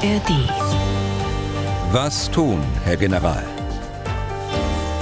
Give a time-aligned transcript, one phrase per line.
[0.00, 0.30] ARD.
[1.90, 3.42] Was tun, Herr General?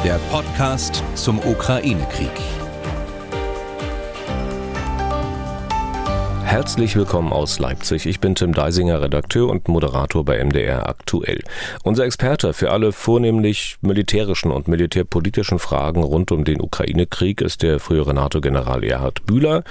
[0.02, 2.30] Der Podcast zum Ukraine-Krieg.
[6.44, 8.06] Herzlich willkommen aus Leipzig.
[8.06, 11.42] Ich bin Tim Deisinger, Redakteur und Moderator bei MDR Aktuell.
[11.82, 17.80] Unser Experte für alle vornehmlich militärischen und militärpolitischen Fragen rund um den Ukraine-Krieg ist der
[17.80, 19.62] frühere NATO-General Erhard Bühler.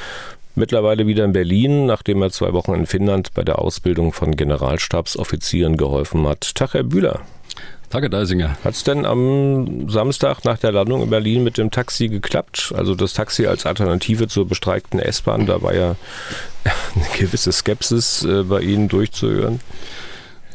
[0.56, 5.76] Mittlerweile wieder in Berlin, nachdem er zwei Wochen in Finnland bei der Ausbildung von Generalstabsoffizieren
[5.76, 6.56] geholfen hat.
[6.56, 7.22] Tag, Herr Bühler.
[7.90, 8.58] Tag, Herr Deisinger.
[8.64, 12.74] Hat es denn am Samstag nach der Landung in Berlin mit dem Taxi geklappt?
[12.76, 15.96] Also das Taxi als Alternative zur bestreikten S-Bahn, da war ja
[16.96, 19.60] eine gewisse Skepsis äh, bei Ihnen durchzuhören.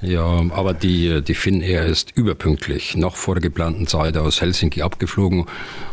[0.03, 5.45] Ja, aber die, die Finnair ist überpünktlich, noch vor der geplanten Zeit aus Helsinki abgeflogen.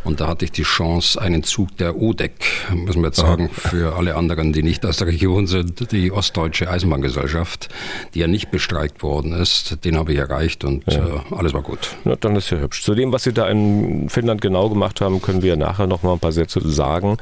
[0.05, 2.31] Und da hatte ich die Chance, einen Zug der ODEC,
[2.73, 6.70] muss man jetzt sagen, für alle anderen, die nicht aus der Region sind, die Ostdeutsche
[6.70, 7.67] Eisenbahngesellschaft,
[8.13, 11.05] die ja nicht bestreikt worden ist, den habe ich erreicht und ja.
[11.05, 11.97] äh, alles war gut.
[12.05, 12.83] Na, dann ist ja hübsch.
[12.83, 16.13] Zu dem, was Sie da in Finnland genau gemacht haben, können wir nachher noch mal
[16.13, 17.17] ein paar Sätze sagen.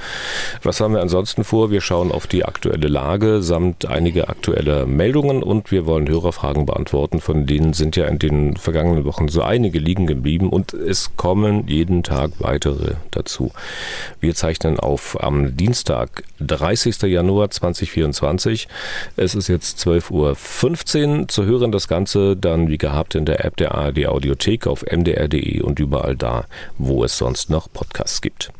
[0.61, 1.71] Was haben wir ansonsten vor?
[1.71, 6.74] Wir schauen auf die aktuelle Lage samt einige aktuelle Meldungen und wir wollen Hörerfragen beantworten
[6.75, 7.21] beantworten.
[7.21, 11.67] Von denen sind ja in den vergangenen Wochen so einige liegen geblieben und es kommen
[11.67, 13.51] jeden Tag weitere dazu.
[14.19, 17.01] Wir zeichnen auf am Dienstag, 30.
[17.03, 18.67] Januar 2024.
[19.15, 21.27] Es ist jetzt 12.15 Uhr.
[21.27, 25.61] Zu hören das Ganze dann wie gehabt in der App der ARD Audiothek auf mdr.de
[25.61, 26.45] und überall da,
[26.77, 28.51] wo es sonst noch Podcasts gibt.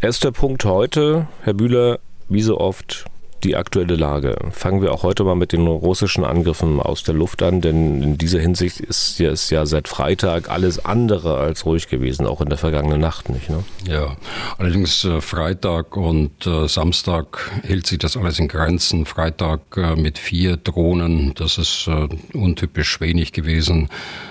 [0.00, 3.06] Erster Punkt heute, Herr Bühler, wie so oft
[3.44, 4.36] die aktuelle Lage.
[4.50, 8.18] Fangen wir auch heute mal mit den russischen Angriffen aus der Luft an, denn in
[8.18, 12.58] dieser Hinsicht ist ist ja seit Freitag alles andere als ruhig gewesen, auch in der
[12.58, 13.50] vergangenen Nacht nicht.
[13.50, 13.64] Ne?
[13.86, 14.16] Ja,
[14.58, 19.06] allerdings äh, Freitag und äh, Samstag hielt sich das alles in Grenzen.
[19.06, 21.88] Freitag äh, mit vier Drohnen, das ist
[22.32, 23.88] untypisch wenig gewesen.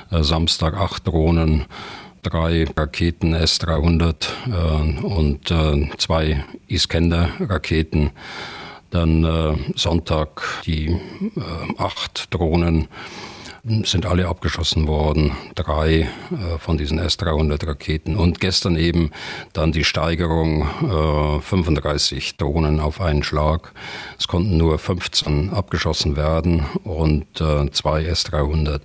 [0.09, 1.65] Samstag acht Drohnen
[2.23, 4.15] drei Raketen S-300
[4.47, 8.11] äh, und äh, zwei Iskender-Raketen.
[8.93, 10.99] Dann äh, Sonntag die äh,
[11.77, 12.87] acht Drohnen
[13.85, 18.17] sind alle abgeschossen worden, drei äh, von diesen S-300 Raketen.
[18.17, 19.11] Und gestern eben
[19.53, 23.71] dann die Steigerung äh, 35 Drohnen auf einen Schlag.
[24.19, 28.81] Es konnten nur 15 abgeschossen werden und äh, zwei S-300.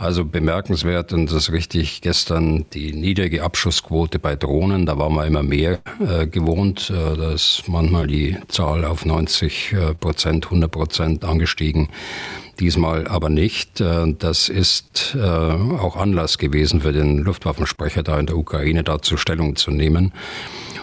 [0.00, 4.86] Also bemerkenswert und das ist richtig gestern die niedrige Abschussquote bei Drohnen.
[4.86, 6.88] Da war man immer mehr äh, gewohnt.
[6.88, 11.90] Äh, da ist manchmal die Zahl auf 90 äh, Prozent, 100 Prozent angestiegen.
[12.58, 13.82] Diesmal aber nicht.
[13.82, 19.18] Äh, das ist äh, auch Anlass gewesen für den Luftwaffensprecher da in der Ukraine dazu
[19.18, 20.14] Stellung zu nehmen.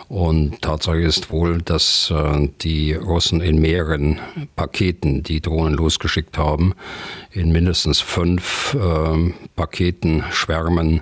[0.09, 4.19] Und Tatsache ist wohl, dass äh, die Russen in mehreren
[4.56, 6.73] Paketen die Drohnen losgeschickt haben,
[7.31, 11.01] in mindestens fünf äh, Paketen schwärmen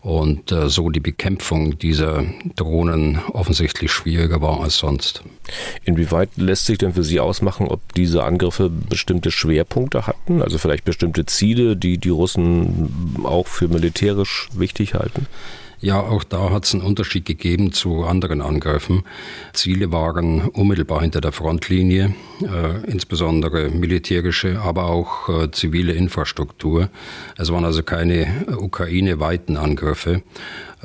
[0.00, 2.24] und äh, so die Bekämpfung dieser
[2.54, 5.24] Drohnen offensichtlich schwieriger war als sonst.
[5.84, 10.84] Inwieweit lässt sich denn für Sie ausmachen, ob diese Angriffe bestimmte Schwerpunkte hatten, also vielleicht
[10.84, 15.26] bestimmte Ziele, die die Russen auch für militärisch wichtig halten?
[15.80, 19.04] Ja, auch da hat es einen Unterschied gegeben zu anderen Angriffen.
[19.52, 26.88] Ziele waren unmittelbar hinter der Frontlinie, äh, insbesondere militärische, aber auch äh, zivile Infrastruktur.
[27.36, 30.22] Es waren also keine Ukraine-weiten Angriffe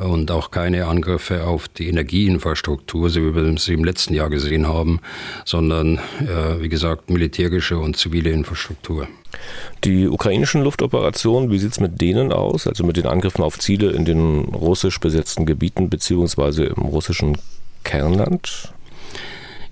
[0.02, 4.68] und auch keine Angriffe auf die Energieinfrastruktur, so wie wir sie im letzten Jahr gesehen
[4.68, 5.00] haben,
[5.46, 9.08] sondern, äh, wie gesagt, militärische und zivile Infrastruktur.
[9.84, 12.68] Die ukrainischen Luftoperationen, wie sieht es mit denen aus?
[12.68, 17.38] Also mit den Angriffen auf Ziele in den russisch besetzten Gebieten beziehungsweise im russischen
[17.84, 18.74] Kernland?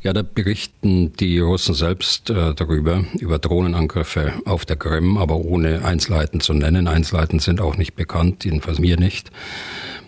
[0.01, 5.83] Ja, da berichten die Russen selbst äh, darüber, über Drohnenangriffe auf der Krim, aber ohne
[5.83, 6.87] Einzelheiten zu nennen.
[6.87, 9.29] Einzelheiten sind auch nicht bekannt, jedenfalls mir nicht.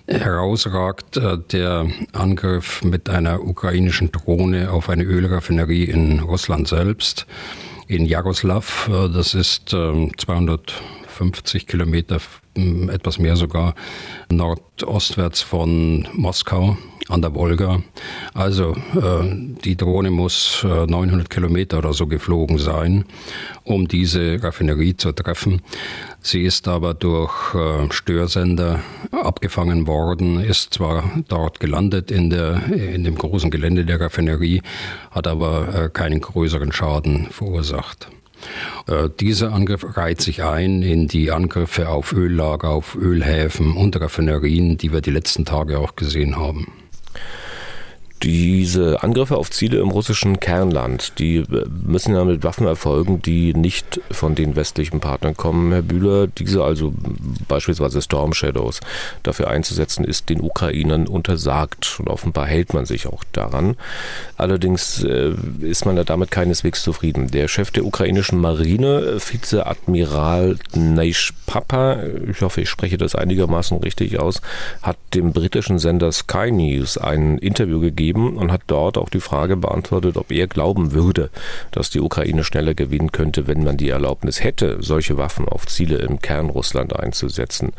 [0.08, 7.26] Herausragt äh, der Angriff mit einer ukrainischen Drohne auf eine Ölraffinerie in Russland selbst
[7.88, 8.90] in Jaroslav.
[8.90, 12.20] Äh, das ist 250 ähm, Kilometer,
[12.90, 13.76] etwas mehr sogar,
[14.30, 16.78] nordostwärts von Moskau
[17.12, 17.82] an der Wolga.
[18.34, 23.06] Also äh, die Drohne muss 900 Kilometer oder so geflogen sein,
[23.64, 25.62] um diese Raffinerie zu treffen.
[26.24, 28.82] Sie ist aber durch äh, Störsender
[29.12, 34.62] abgefangen worden, ist zwar dort gelandet in, der, in dem großen Gelände der Raffinerie,
[35.10, 38.08] hat aber äh, keinen größeren Schaden verursacht.
[38.88, 44.78] Äh, dieser Angriff reiht sich ein in die Angriffe auf Öllager, auf Ölhäfen und Raffinerien,
[44.78, 46.72] die wir die letzten Tage auch gesehen haben.
[48.24, 53.54] Diese Angriffe auf Ziele im russischen Kernland, die äh, müssen ja mit Waffen erfolgen, die
[53.56, 56.28] nicht von den westlichen Partnern kommen, Herr Bühler.
[56.28, 56.94] Diese also
[57.48, 58.80] beispielsweise Storm Shadows
[59.24, 61.98] dafür einzusetzen, ist den Ukrainern untersagt.
[62.00, 63.76] Und offenbar hält man sich auch daran.
[64.38, 67.32] Allerdings äh, ist man da damit keineswegs zufrieden.
[67.32, 71.98] Der Chef der ukrainischen Marine, Vizeadmiral Neish Papa,
[72.30, 74.42] ich hoffe, ich spreche das einigermaßen richtig aus,
[74.82, 79.20] hat dem britischen Sender Sky News ein Interview gegeben, gegeben und hat dort auch die
[79.20, 81.30] Frage beantwortet, ob er glauben würde,
[81.72, 85.98] dass die Ukraine schneller gewinnen könnte, wenn man die Erlaubnis hätte, solche Waffen auf Ziele
[85.98, 87.74] im Kern Russland einzusetzen.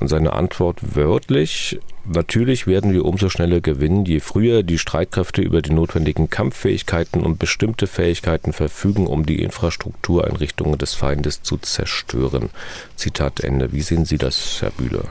[0.00, 1.78] Und seine Antwort wörtlich,
[2.10, 7.38] Natürlich werden wir umso schneller gewinnen, je früher die Streitkräfte über die notwendigen Kampffähigkeiten und
[7.38, 12.48] bestimmte Fähigkeiten verfügen, um die Infrastruktureinrichtungen des Feindes zu zerstören.
[12.96, 13.74] Zitat Ende.
[13.74, 15.04] Wie sehen Sie das, Herr Bühler?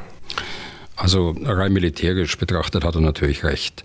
[0.97, 3.83] Also rein militärisch betrachtet hat er natürlich recht.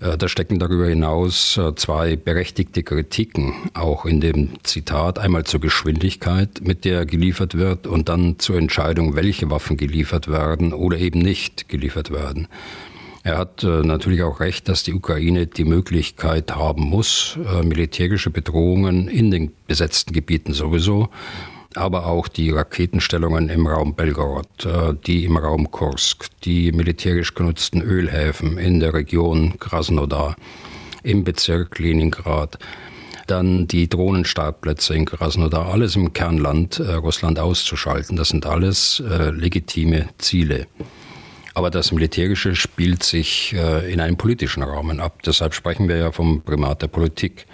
[0.00, 5.60] Äh, da stecken darüber hinaus äh, zwei berechtigte Kritiken, auch in dem Zitat, einmal zur
[5.60, 11.18] Geschwindigkeit, mit der geliefert wird, und dann zur Entscheidung, welche Waffen geliefert werden oder eben
[11.18, 12.48] nicht geliefert werden.
[13.22, 19.08] Er hat äh, natürlich auch recht, dass die Ukraine die Möglichkeit haben muss, militärische Bedrohungen
[19.08, 21.10] in den besetzten Gebieten sowieso
[21.76, 27.82] aber auch die Raketenstellungen im Raum Belgorod, äh, die im Raum Kursk, die militärisch genutzten
[27.82, 30.36] Ölhäfen in der Region Krasnodar,
[31.02, 32.58] im Bezirk Leningrad,
[33.26, 38.16] dann die Drohnenstartplätze in Krasnodar, alles im Kernland äh, Russland auszuschalten.
[38.16, 40.66] Das sind alles äh, legitime Ziele.
[41.54, 45.22] Aber das Militärische spielt sich in einem politischen Rahmen ab.
[45.24, 47.46] Deshalb sprechen wir ja vom Primat der Politik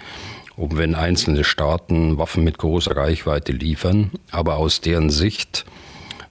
[0.55, 5.65] um wenn einzelne Staaten Waffen mit großer Reichweite liefern, aber aus deren Sicht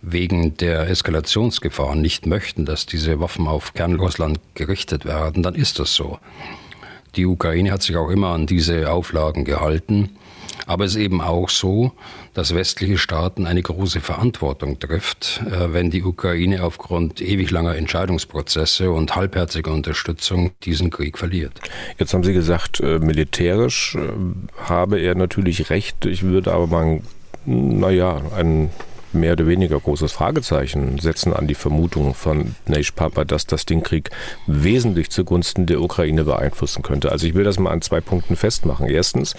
[0.00, 5.94] wegen der Eskalationsgefahr nicht möchten, dass diese Waffen auf Kernrussland gerichtet werden, dann ist das
[5.94, 6.18] so.
[7.16, 10.10] Die Ukraine hat sich auch immer an diese Auflagen gehalten.
[10.66, 11.92] Aber es ist eben auch so,
[12.34, 18.90] dass westliche Staaten eine große Verantwortung trifft, äh, wenn die Ukraine aufgrund ewig langer Entscheidungsprozesse
[18.90, 21.60] und halbherziger Unterstützung diesen Krieg verliert.
[21.98, 24.08] Jetzt haben Sie gesagt, äh, militärisch äh,
[24.64, 26.06] habe er natürlich recht.
[26.06, 27.00] Ich würde aber mal,
[27.44, 28.70] naja, ein
[29.12, 33.82] mehr oder weniger großes Fragezeichen setzen an die Vermutung von Neish Papa, dass das den
[33.82, 34.10] Krieg
[34.46, 37.12] wesentlich zugunsten der Ukraine beeinflussen könnte.
[37.12, 38.88] Also ich will das mal an zwei Punkten festmachen.
[38.88, 39.34] Erstens,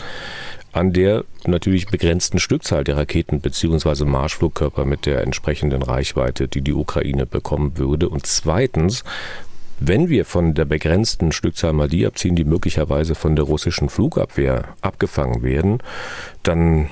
[0.73, 4.05] an der natürlich begrenzten Stückzahl der Raketen bzw.
[4.05, 8.09] Marschflugkörper mit der entsprechenden Reichweite, die die Ukraine bekommen würde.
[8.09, 9.03] Und zweitens,
[9.79, 14.75] wenn wir von der begrenzten Stückzahl mal die abziehen, die möglicherweise von der russischen Flugabwehr
[14.81, 15.77] abgefangen werden,
[16.41, 16.89] dann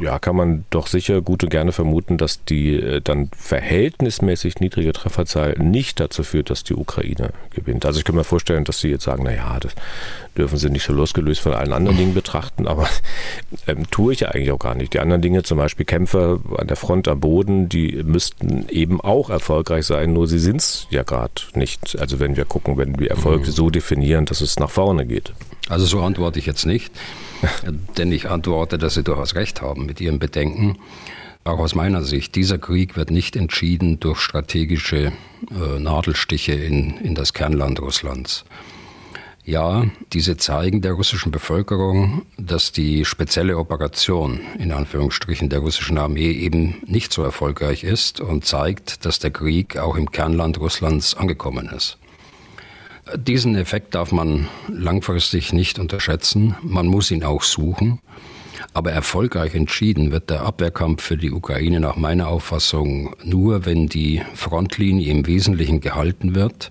[0.00, 4.92] ja, kann man doch sicher gut und gerne vermuten, dass die äh, dann verhältnismäßig niedrige
[4.92, 7.84] Trefferzahl nicht dazu führt, dass die Ukraine gewinnt.
[7.84, 9.74] Also ich kann mir vorstellen, dass Sie jetzt sagen, naja, das
[10.36, 12.88] dürfen Sie nicht so losgelöst von allen anderen Dingen betrachten, aber
[13.66, 14.94] ähm, tue ich ja eigentlich auch gar nicht.
[14.94, 19.28] Die anderen Dinge, zum Beispiel Kämpfer an der Front am Boden, die müssten eben auch
[19.28, 21.98] erfolgreich sein, nur sie sind es ja gerade nicht.
[22.00, 23.50] Also wenn wir gucken, wenn wir Erfolg mhm.
[23.50, 25.32] so definieren, dass es nach vorne geht.
[25.68, 26.90] Also so antworte ich jetzt nicht.
[27.96, 30.78] Denn ich antworte, dass Sie durchaus recht haben mit Ihren Bedenken.
[31.44, 35.12] Auch aus meiner Sicht, dieser Krieg wird nicht entschieden durch strategische
[35.50, 38.44] äh, Nadelstiche in, in das Kernland Russlands.
[39.44, 46.30] Ja, diese zeigen der russischen Bevölkerung, dass die spezielle Operation in Anführungsstrichen der russischen Armee
[46.30, 51.68] eben nicht so erfolgreich ist und zeigt, dass der Krieg auch im Kernland Russlands angekommen
[51.74, 51.98] ist.
[53.16, 56.56] Diesen Effekt darf man langfristig nicht unterschätzen.
[56.62, 58.00] Man muss ihn auch suchen.
[58.74, 64.22] Aber erfolgreich entschieden wird der Abwehrkampf für die Ukraine nach meiner Auffassung nur, wenn die
[64.34, 66.70] Frontlinie im Wesentlichen gehalten wird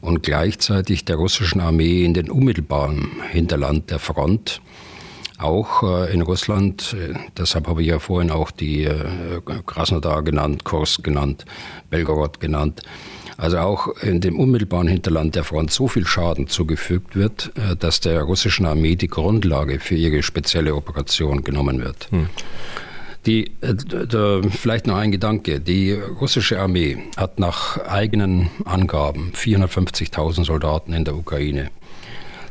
[0.00, 4.60] und gleichzeitig der russischen Armee in den unmittelbaren Hinterland der Front
[5.38, 9.04] auch äh, in Russland, äh, deshalb habe ich ja vorhin auch die äh,
[9.66, 11.44] Krasnodar genannt, Kursk genannt,
[11.90, 12.82] Belgorod genannt,
[13.36, 17.50] also auch in dem unmittelbaren Hinterland der Front so viel Schaden zugefügt wird,
[17.80, 22.08] dass der russischen Armee die Grundlage für ihre spezielle Operation genommen wird.
[22.12, 22.28] Hm.
[23.26, 23.50] Die,
[24.50, 25.58] vielleicht noch ein Gedanke.
[25.58, 31.70] Die russische Armee hat nach eigenen Angaben 450.000 Soldaten in der Ukraine.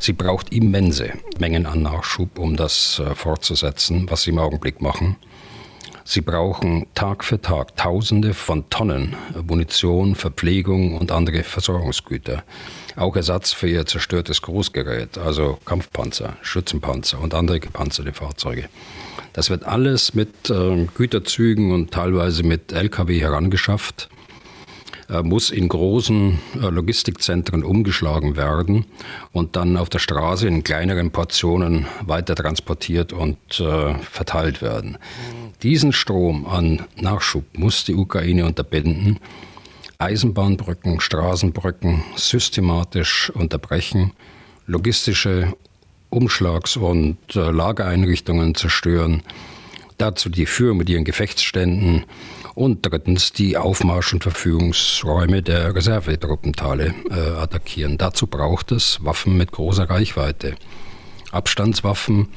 [0.04, 5.16] Sie braucht immense Mengen an Nachschub, um das äh, fortzusetzen, was sie im Augenblick machen.
[6.04, 9.16] Sie brauchen Tag für Tag Tausende von Tonnen
[9.48, 12.44] Munition, Verpflegung und andere Versorgungsgüter.
[12.98, 18.68] Auch Ersatz für ihr zerstörtes Großgerät, also Kampfpanzer, Schützenpanzer und andere gepanzerte Fahrzeuge.
[19.32, 24.10] Das wird alles mit äh, Güterzügen und teilweise mit Lkw herangeschafft.
[25.22, 28.86] Muss in großen Logistikzentren umgeschlagen werden
[29.32, 33.38] und dann auf der Straße in kleineren Portionen weiter transportiert und
[34.10, 34.98] verteilt werden.
[35.62, 39.20] Diesen Strom an Nachschub muss die Ukraine unterbinden.
[40.04, 44.12] Eisenbahnbrücken, Straßenbrücken systematisch unterbrechen,
[44.66, 45.54] logistische
[46.10, 49.24] Umschlags- und äh, Lagereinrichtungen zerstören,
[49.98, 52.04] dazu die Führung mit ihren Gefechtsständen
[52.56, 57.98] und drittens die Aufmarsch- und Verfügungsräume der Reservetruppentale äh, attackieren.
[57.98, 60.56] Dazu braucht es Waffen mit großer Reichweite.
[61.32, 62.30] Abstandswaffen,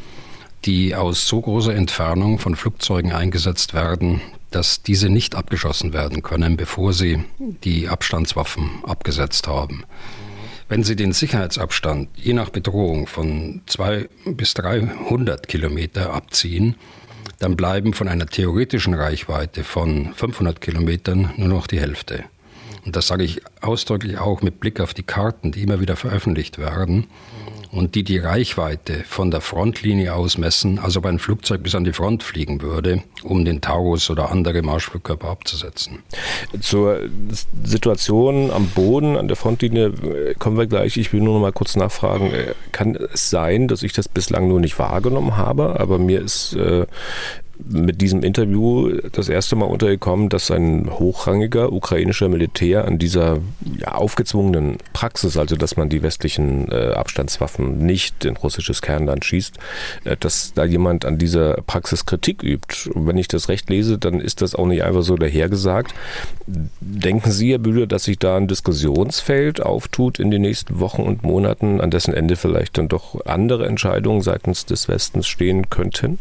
[0.65, 4.21] die aus so großer Entfernung von Flugzeugen eingesetzt werden,
[4.51, 9.85] dass diese nicht abgeschossen werden können, bevor sie die Abstandswaffen abgesetzt haben.
[10.69, 16.75] Wenn Sie den Sicherheitsabstand je nach Bedrohung von zwei bis 300 Kilometer abziehen,
[17.38, 22.25] dann bleiben von einer theoretischen Reichweite von 500 Kilometern nur noch die Hälfte.
[22.85, 26.59] Und das sage ich ausdrücklich auch mit Blick auf die Karten, die immer wieder veröffentlicht
[26.59, 27.09] werden
[27.73, 31.85] und die die Reichweite von der Frontlinie aus messen, als ob ein Flugzeug bis an
[31.85, 36.03] die Front fliegen würde, um den Taurus oder andere Marschflugkörper abzusetzen.
[36.61, 37.01] Zur
[37.65, 40.97] Situation am Boden, an der Frontlinie äh, kommen wir gleich.
[40.97, 42.33] Ich will nur noch mal kurz nachfragen.
[42.33, 46.55] Äh, kann es sein, dass ich das bislang nur nicht wahrgenommen habe, aber mir ist
[46.55, 46.87] äh,
[47.65, 53.39] mit diesem Interview das erste Mal untergekommen, dass ein hochrangiger ukrainischer Militär an dieser
[53.79, 59.59] ja, aufgezwungenen Praxis, also dass man die westlichen äh, Abstandswaffen nicht in russisches Kernland schießt,
[60.05, 62.91] äh, dass da jemand an dieser Praxis Kritik übt.
[62.91, 65.95] Und wenn ich das recht lese, dann ist das auch nicht einfach so dahergesagt.
[66.47, 71.23] Denken Sie, Herr Bühler, dass sich da ein Diskussionsfeld auftut in den nächsten Wochen und
[71.23, 76.19] Monaten, an dessen Ende vielleicht dann doch andere Entscheidungen seitens des Westens stehen könnten?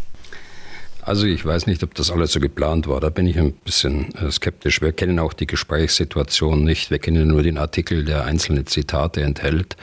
[1.06, 3.00] Also ich weiß nicht, ob das alles so geplant war.
[3.00, 4.82] Da bin ich ein bisschen äh, skeptisch.
[4.82, 6.90] Wir kennen auch die Gesprächssituation nicht.
[6.90, 9.78] Wir kennen nur den Artikel, der einzelne Zitate enthält.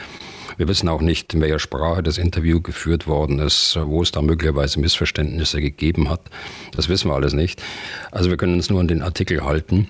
[0.57, 4.21] Wir wissen auch nicht, in welcher Sprache das Interview geführt worden ist, wo es da
[4.21, 6.23] möglicherweise Missverständnisse gegeben hat.
[6.75, 7.63] Das wissen wir alles nicht.
[8.11, 9.89] Also wir können uns nur an den Artikel halten.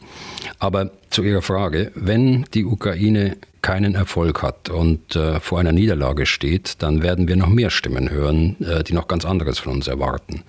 [0.59, 6.27] Aber zu Ihrer Frage, wenn die Ukraine keinen Erfolg hat und äh, vor einer Niederlage
[6.27, 9.87] steht, dann werden wir noch mehr Stimmen hören, äh, die noch ganz anderes von uns
[9.87, 10.43] erwarten.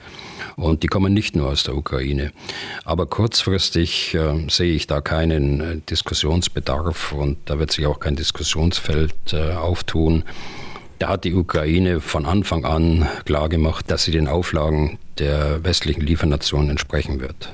[0.56, 2.32] Und die kommen nicht nur aus der Ukraine.
[2.86, 8.16] Aber kurzfristig äh, sehe ich da keinen äh, Diskussionsbedarf und da wird sich auch kein
[8.16, 10.24] Diskussionsfeld äh, auftun.
[10.98, 16.72] Da hat die Ukraine von Anfang an klargemacht, dass sie den Auflagen der westlichen Liefernationen
[16.72, 17.52] entsprechen wird.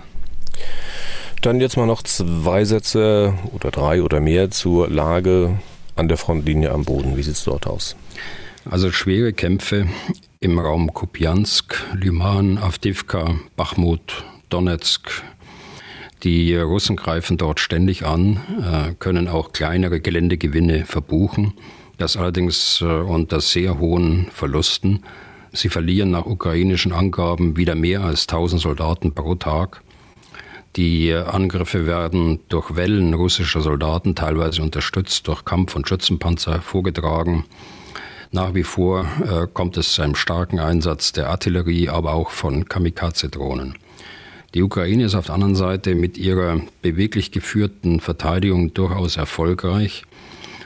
[1.42, 5.58] Dann jetzt mal noch zwei Sätze oder drei oder mehr zur Lage
[5.96, 7.16] an der Frontlinie am Boden.
[7.16, 7.96] Wie sieht es dort aus?
[8.70, 9.88] Also schwere Kämpfe
[10.42, 15.24] im Raum Kupiansk, Lyman, Avdivka, Bachmut, Donetsk.
[16.24, 21.54] Die Russen greifen dort ständig an, äh, können auch kleinere Geländegewinne verbuchen,
[21.98, 25.06] das allerdings äh, unter sehr hohen Verlusten.
[25.54, 29.82] Sie verlieren nach ukrainischen Angaben wieder mehr als 1000 Soldaten pro Tag.
[30.76, 37.46] Die Angriffe werden durch Wellen russischer Soldaten, teilweise unterstützt durch Kampf- und Schützenpanzer, vorgetragen.
[38.32, 42.70] Nach wie vor äh, kommt es zu einem starken Einsatz der Artillerie, aber auch von
[42.70, 43.76] Kamikaze-Drohnen.
[44.54, 50.04] Die Ukraine ist auf der anderen Seite mit ihrer beweglich geführten Verteidigung durchaus erfolgreich,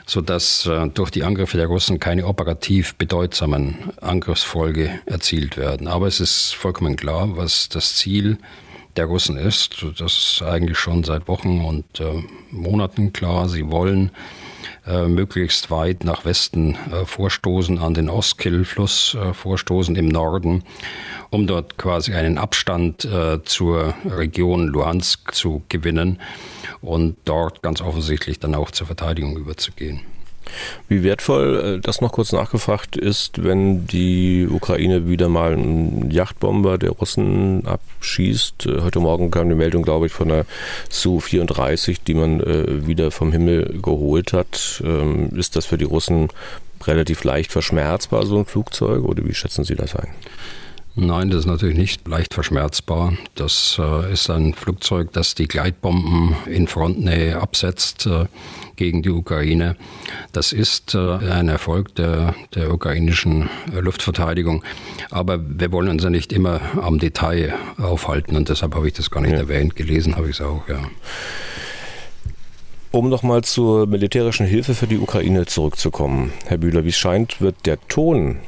[0.06, 5.88] sodass äh, durch die Angriffe der Russen keine operativ bedeutsamen Angriffsfolge erzielt werden.
[5.88, 8.36] Aber es ist vollkommen klar, was das Ziel
[8.96, 9.84] der Russen ist.
[9.98, 13.48] Das ist eigentlich schon seit Wochen und äh, Monaten klar.
[13.48, 14.10] Sie wollen
[14.86, 20.62] äh, möglichst weit nach Westen äh, vorstoßen, an den Oskil-Fluss äh, vorstoßen im Norden,
[21.30, 26.20] um dort quasi einen Abstand äh, zur Region Luhansk zu gewinnen
[26.80, 30.00] und dort ganz offensichtlich dann auch zur Verteidigung überzugehen.
[30.88, 36.78] Wie wertvoll, äh, das noch kurz nachgefragt ist, wenn die Ukraine wieder mal einen Yachtbomber
[36.78, 38.66] der Russen abschießt.
[38.66, 40.46] Äh, heute Morgen kam die Meldung, glaube ich, von der
[40.88, 44.82] Su-34, die man äh, wieder vom Himmel geholt hat.
[44.84, 46.28] Ähm, ist das für die Russen
[46.86, 50.08] relativ leicht verschmerzbar, so ein Flugzeug, oder wie schätzen Sie das ein?
[50.96, 53.14] Nein, das ist natürlich nicht leicht verschmerzbar.
[53.34, 58.26] Das äh, ist ein Flugzeug, das die Gleitbomben in Frontnähe absetzt äh,
[58.76, 59.74] gegen die Ukraine.
[60.30, 64.62] Das ist äh, ein Erfolg der, der ukrainischen Luftverteidigung.
[65.10, 69.10] Aber wir wollen uns ja nicht immer am Detail aufhalten und deshalb habe ich das
[69.10, 69.38] gar nicht ja.
[69.38, 69.74] erwähnt.
[69.74, 70.80] Gelesen habe ich es auch, ja.
[72.92, 77.66] Um nochmal zur militärischen Hilfe für die Ukraine zurückzukommen, Herr Bühler, wie es scheint, wird
[77.66, 78.38] der Ton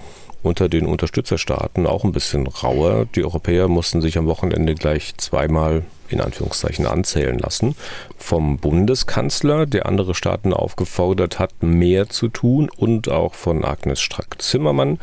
[0.47, 3.07] unter den Unterstützerstaaten auch ein bisschen rauer.
[3.15, 7.75] Die Europäer mussten sich am Wochenende gleich zweimal in Anführungszeichen anzählen lassen.
[8.17, 14.99] Vom Bundeskanzler, der andere Staaten aufgefordert hat, mehr zu tun und auch von Agnes Strack-Zimmermann.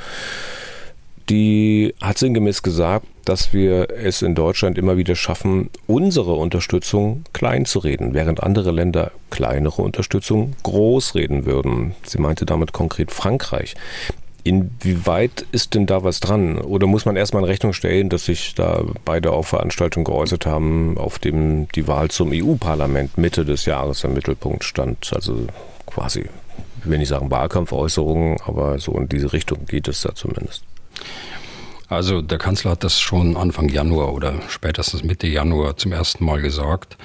[1.30, 7.66] Die hat sinngemäß gesagt, dass wir es in Deutschland immer wieder schaffen, unsere Unterstützung klein
[7.66, 11.96] zu reden, während andere Länder kleinere Unterstützung groß reden würden.
[12.06, 13.76] Sie meinte damit konkret Frankreich.
[14.46, 16.58] Inwieweit ist denn da was dran?
[16.58, 20.98] Oder muss man erstmal in Rechnung stellen, dass sich da beide auf Veranstaltungen geäußert haben,
[20.98, 25.12] auf dem die Wahl zum EU-Parlament Mitte des Jahres im Mittelpunkt stand?
[25.14, 25.48] Also
[25.86, 26.26] quasi,
[26.80, 30.64] ich will nicht sagen Wahlkampfäußerungen, aber so in diese Richtung geht es da zumindest.
[31.88, 36.42] Also der Kanzler hat das schon Anfang Januar oder spätestens Mitte Januar zum ersten Mal
[36.42, 36.98] gesagt.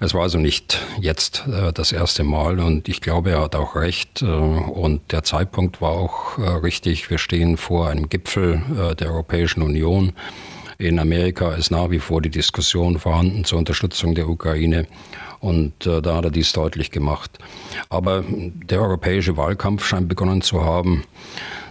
[0.00, 3.76] Es war also nicht jetzt äh, das erste Mal und ich glaube, er hat auch
[3.76, 7.08] recht äh, und der Zeitpunkt war auch äh, richtig.
[7.10, 10.12] Wir stehen vor einem Gipfel äh, der Europäischen Union.
[10.78, 14.86] In Amerika ist nach wie vor die Diskussion vorhanden zur Unterstützung der Ukraine
[15.40, 17.38] und äh, da hat er dies deutlich gemacht.
[17.88, 21.04] Aber der europäische Wahlkampf scheint begonnen zu haben.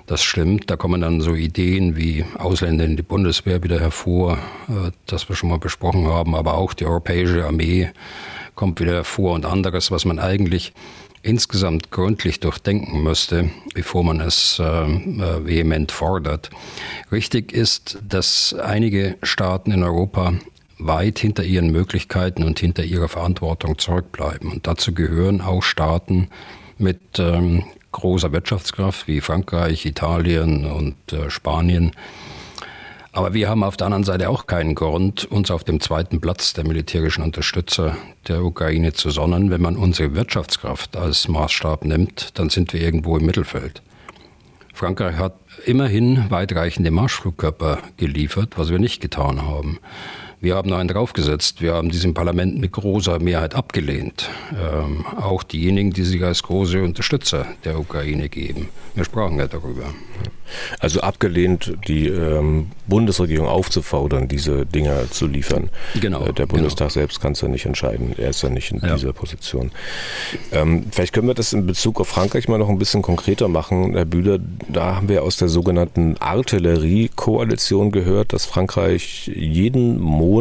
[0.08, 0.70] Das stimmt.
[0.70, 5.36] Da kommen dann so Ideen wie Ausländer in die Bundeswehr wieder hervor, äh, das wir
[5.36, 7.90] schon mal besprochen haben, aber auch die europäische Armee
[8.54, 10.74] kommt wieder hervor und anderes, was man eigentlich
[11.24, 16.52] insgesamt gründlich durchdenken müsste, bevor man es äh, äh, vehement fordert.
[17.12, 20.34] Richtig ist, dass einige Staaten in Europa
[20.78, 24.52] weit hinter ihren Möglichkeiten und hinter ihrer Verantwortung zurückbleiben.
[24.52, 26.28] Und dazu gehören auch Staaten
[26.78, 27.64] mit ähm,
[27.96, 31.92] großer Wirtschaftskraft wie Frankreich, Italien und äh, Spanien.
[33.12, 36.52] Aber wir haben auf der anderen Seite auch keinen Grund, uns auf dem zweiten Platz
[36.52, 37.96] der militärischen Unterstützer
[38.28, 39.50] der Ukraine zu sonnen.
[39.52, 43.82] Wenn man unsere Wirtschaftskraft als Maßstab nimmt, dann sind wir irgendwo im Mittelfeld.
[44.74, 45.36] Frankreich hat
[45.66, 49.80] immerhin weitreichende Marschflugkörper geliefert, was wir nicht getan haben.
[50.46, 51.60] Wir haben einen draufgesetzt.
[51.60, 54.30] Wir haben diesem Parlament mit großer Mehrheit abgelehnt.
[54.52, 58.70] Ähm, auch diejenigen, die sich als große Unterstützer der Ukraine geben.
[58.94, 59.86] Wir sprachen ja darüber.
[60.80, 65.70] Also abgelehnt, die ähm, Bundesregierung aufzufordern, diese Dinger zu liefern.
[66.00, 66.28] Genau.
[66.28, 66.94] Äh, der Bundestag genau.
[66.94, 68.14] selbst kann es ja nicht entscheiden.
[68.16, 68.94] Er ist ja nicht in ja.
[68.94, 69.72] dieser Position.
[70.52, 73.96] Ähm, vielleicht können wir das in Bezug auf Frankreich mal noch ein bisschen konkreter machen,
[73.96, 74.38] Herr Bühler.
[74.70, 80.35] Da haben wir aus der sogenannten Artillerie-Koalition gehört, dass Frankreich jeden Monat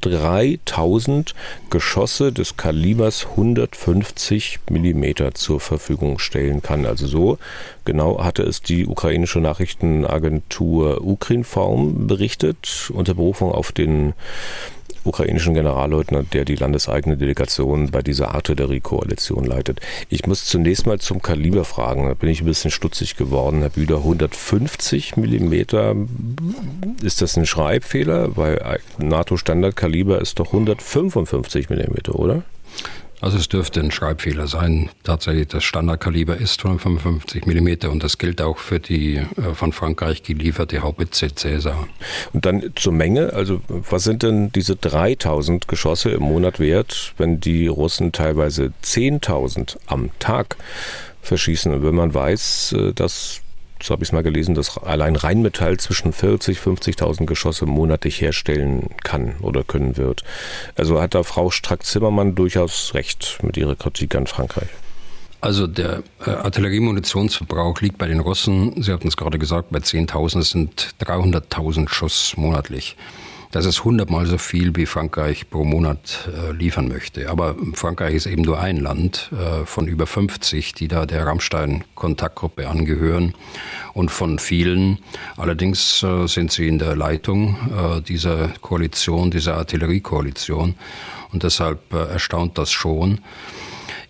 [0.00, 1.34] 3000
[1.70, 6.86] Geschosse des Kalibers 150 Millimeter zur Verfügung stellen kann.
[6.86, 7.38] Also so
[7.84, 14.14] genau hatte es die ukrainische Nachrichtenagentur Ukrinform berichtet, unter Berufung auf den
[15.08, 19.80] ukrainischen Generalleutnant, der die landeseigene Delegation bei dieser Artilleriekoalition leitet.
[20.08, 22.06] Ich muss zunächst mal zum Kaliber fragen.
[22.08, 23.98] Da bin ich ein bisschen stutzig geworden, Herr Büder.
[23.98, 25.96] 150 Millimeter,
[27.02, 28.36] ist das ein Schreibfehler?
[28.36, 32.42] Weil NATO-Standardkaliber ist doch 155 Millimeter, oder?
[33.20, 34.90] Also es dürfte ein Schreibfehler sein.
[35.02, 40.22] Tatsächlich, das Standardkaliber ist 155 mm und das gilt auch für die äh, von Frankreich
[40.22, 41.88] gelieferte Haubitze Cäsar.
[42.32, 47.40] Und dann zur Menge, also was sind denn diese 3000 Geschosse im Monat wert, wenn
[47.40, 50.56] die Russen teilweise 10.000 am Tag
[51.22, 51.74] verschießen?
[51.74, 53.40] Und wenn man weiß, äh, dass
[53.82, 58.90] so habe ich es mal gelesen, dass allein Rheinmetall zwischen 40, 50.000 Geschosse monatlich herstellen
[59.02, 60.24] kann oder können wird.
[60.76, 64.68] Also hat da Frau Strack-Zimmermann durchaus recht mit ihrer Kritik an Frankreich.
[65.40, 70.38] Also der äh, Artilleriemunitionsverbrauch liegt bei den Russen, Sie hatten es gerade gesagt, bei 10.000,
[70.40, 72.96] es sind 300.000 Schuss monatlich.
[73.50, 77.30] Das ist hundertmal so viel, wie Frankreich pro Monat äh, liefern möchte.
[77.30, 82.68] Aber Frankreich ist eben nur ein Land äh, von über 50, die da der Rammstein-Kontaktgruppe
[82.68, 83.34] angehören.
[83.94, 84.98] Und von vielen,
[85.38, 90.74] allerdings äh, sind sie in der Leitung äh, dieser Koalition, dieser Artilleriekoalition.
[91.32, 93.20] Und deshalb äh, erstaunt das schon.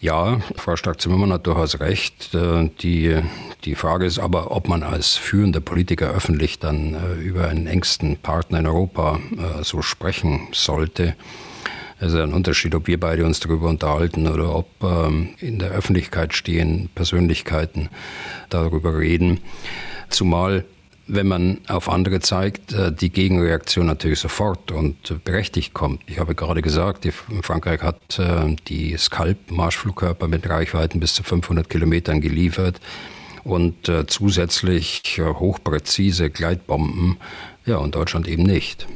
[0.01, 2.33] Ja, Frau Stark-Zimmermann hat durchaus recht.
[2.33, 3.17] Äh, die,
[3.65, 8.17] die Frage ist aber, ob man als führender Politiker öffentlich dann äh, über einen engsten
[8.17, 11.17] Partner in Europa äh, so sprechen sollte.
[11.99, 15.71] Es ist ein Unterschied, ob wir beide uns darüber unterhalten oder ob ähm, in der
[15.71, 17.89] Öffentlichkeit stehen Persönlichkeiten
[18.51, 19.41] darüber reden.
[20.11, 20.65] Zumal
[21.09, 26.03] wenn man auf andere zeigt, äh, die Gegenreaktion natürlich sofort und berechtigt kommt.
[26.07, 27.09] Ich habe gerade gesagt,
[27.43, 32.81] Frankreich hat äh, die Scalp-Marschflugkörper mit Reichweiten bis zu 500 Kilometern geliefert
[33.45, 37.17] und äh, zusätzlich hochpräzise Gleitbomben.
[37.65, 38.87] Ja, und Deutschland eben nicht.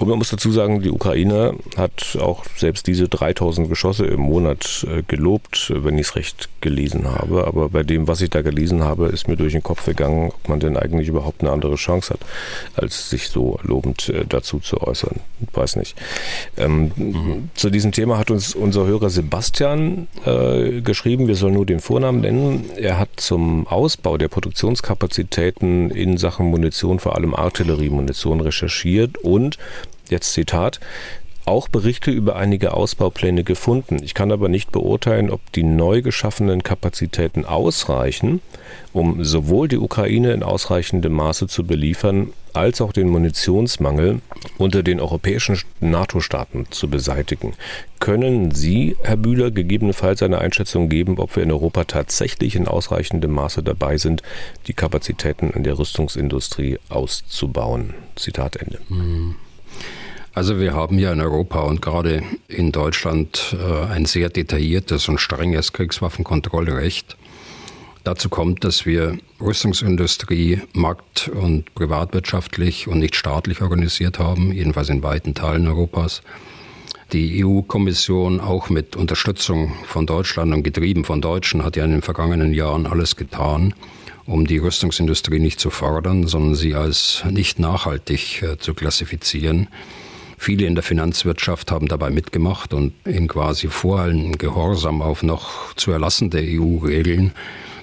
[0.00, 4.86] Und man muss dazu sagen, die Ukraine hat auch selbst diese 3000 Geschosse im Monat
[4.88, 7.46] äh, gelobt, wenn ich es recht gelesen habe.
[7.46, 10.48] Aber bei dem, was ich da gelesen habe, ist mir durch den Kopf gegangen, ob
[10.48, 12.20] man denn eigentlich überhaupt eine andere Chance hat,
[12.76, 15.20] als sich so lobend äh, dazu zu äußern.
[15.42, 15.94] Ich weiß nicht.
[16.56, 17.50] Ähm, mhm.
[17.54, 22.22] Zu diesem Thema hat uns unser Hörer Sebastian äh, geschrieben, wir sollen nur den Vornamen
[22.22, 22.70] nennen.
[22.74, 29.58] Er hat zum Ausbau der Produktionskapazitäten in Sachen Munition, vor allem Artilleriemunition, recherchiert und
[30.10, 30.80] jetzt Zitat,
[31.46, 34.02] auch Berichte über einige Ausbaupläne gefunden.
[34.02, 38.40] Ich kann aber nicht beurteilen, ob die neu geschaffenen Kapazitäten ausreichen,
[38.92, 44.20] um sowohl die Ukraine in ausreichendem Maße zu beliefern, als auch den Munitionsmangel
[44.58, 47.54] unter den europäischen NATO-Staaten zu beseitigen.
[48.00, 53.30] Können Sie, Herr Bühler, gegebenenfalls eine Einschätzung geben, ob wir in Europa tatsächlich in ausreichendem
[53.30, 54.22] Maße dabei sind,
[54.66, 57.94] die Kapazitäten in der Rüstungsindustrie auszubauen?
[58.16, 58.78] Zitat Ende.
[58.88, 59.36] Hm.
[60.40, 65.20] Also wir haben ja in Europa und gerade in Deutschland äh, ein sehr detailliertes und
[65.20, 67.18] strenges Kriegswaffenkontrollrecht.
[68.04, 75.02] Dazu kommt, dass wir Rüstungsindustrie markt- und privatwirtschaftlich und nicht staatlich organisiert haben, jedenfalls in
[75.02, 76.22] weiten Teilen Europas.
[77.12, 82.00] Die EU-Kommission auch mit Unterstützung von Deutschland und getrieben von Deutschen hat ja in den
[82.00, 83.74] vergangenen Jahren alles getan,
[84.24, 89.68] um die Rüstungsindustrie nicht zu fördern, sondern sie als nicht nachhaltig äh, zu klassifizieren.
[90.42, 95.90] Viele in der Finanzwirtschaft haben dabei mitgemacht und in quasi vorallen Gehorsam auf noch zu
[95.90, 97.32] erlassende EU-Regeln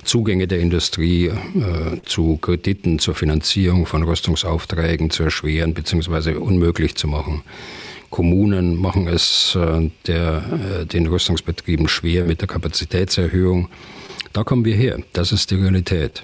[0.03, 6.33] Zugänge der Industrie äh, zu Krediten, zur Finanzierung von Rüstungsaufträgen zu erschweren bzw.
[6.33, 7.43] unmöglich zu machen.
[8.09, 13.69] Kommunen machen es äh, der, äh, den Rüstungsbetrieben schwer mit der Kapazitätserhöhung.
[14.33, 14.97] Da kommen wir her.
[15.13, 16.23] Das ist die Realität.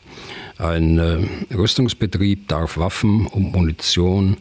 [0.58, 4.38] Ein äh, Rüstungsbetrieb darf Waffen und Munition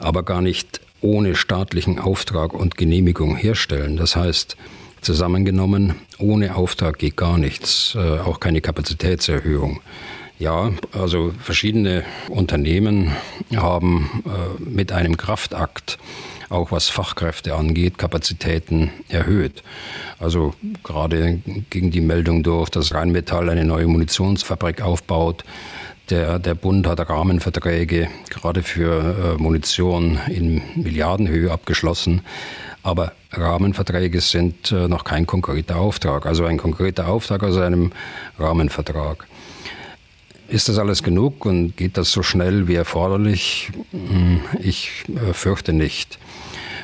[0.00, 3.96] aber gar nicht ohne staatlichen Auftrag und Genehmigung herstellen.
[3.96, 4.56] Das heißt,
[5.00, 9.80] zusammengenommen, ohne Auftrag geht gar nichts, äh, auch keine Kapazitätserhöhung.
[10.38, 13.12] Ja, also verschiedene Unternehmen
[13.54, 15.98] haben äh, mit einem Kraftakt
[16.48, 19.62] auch was Fachkräfte angeht, Kapazitäten erhöht.
[20.18, 25.44] Also gerade ging die Meldung durch, dass Rheinmetall eine neue Munitionsfabrik aufbaut.
[26.10, 32.22] Der, der Bund hat Rahmenverträge gerade für äh, Munition in Milliardenhöhe abgeschlossen.
[32.82, 36.26] Aber Rahmenverträge sind äh, noch kein konkreter Auftrag.
[36.26, 37.92] Also ein konkreter Auftrag aus einem
[38.38, 39.26] Rahmenvertrag.
[40.48, 43.70] Ist das alles genug und geht das so schnell wie erforderlich?
[43.92, 46.18] Hm, ich äh, fürchte nicht.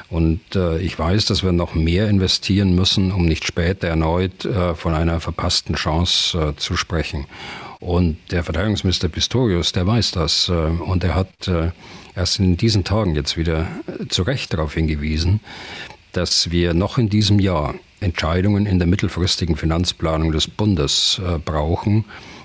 [0.08, 4.76] Und äh, ich weiß, dass wir noch mehr investieren müssen, um nicht später erneut äh,
[4.76, 7.26] von einer verpassten Chance äh, zu sprechen.
[7.80, 10.48] Und der Verteidigungsminister Pistorius, der weiß das.
[10.48, 11.70] Äh, und er hat äh,
[12.14, 15.40] erst in diesen Tagen jetzt wieder äh, zu Recht darauf hingewiesen,
[16.12, 22.04] dass wir noch in diesem Jahr Entscheidungen in der mittelfristigen Finanzplanung des Bundes brauchen,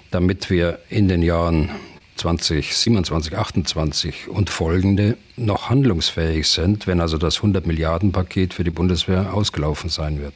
[0.10, 1.70] damit wir in den Jahren
[2.16, 8.72] 2027, 28 und folgende noch handlungsfähig sind, wenn also das 100 Milliarden Paket für die
[8.72, 10.34] Bundeswehr ausgelaufen sein wird.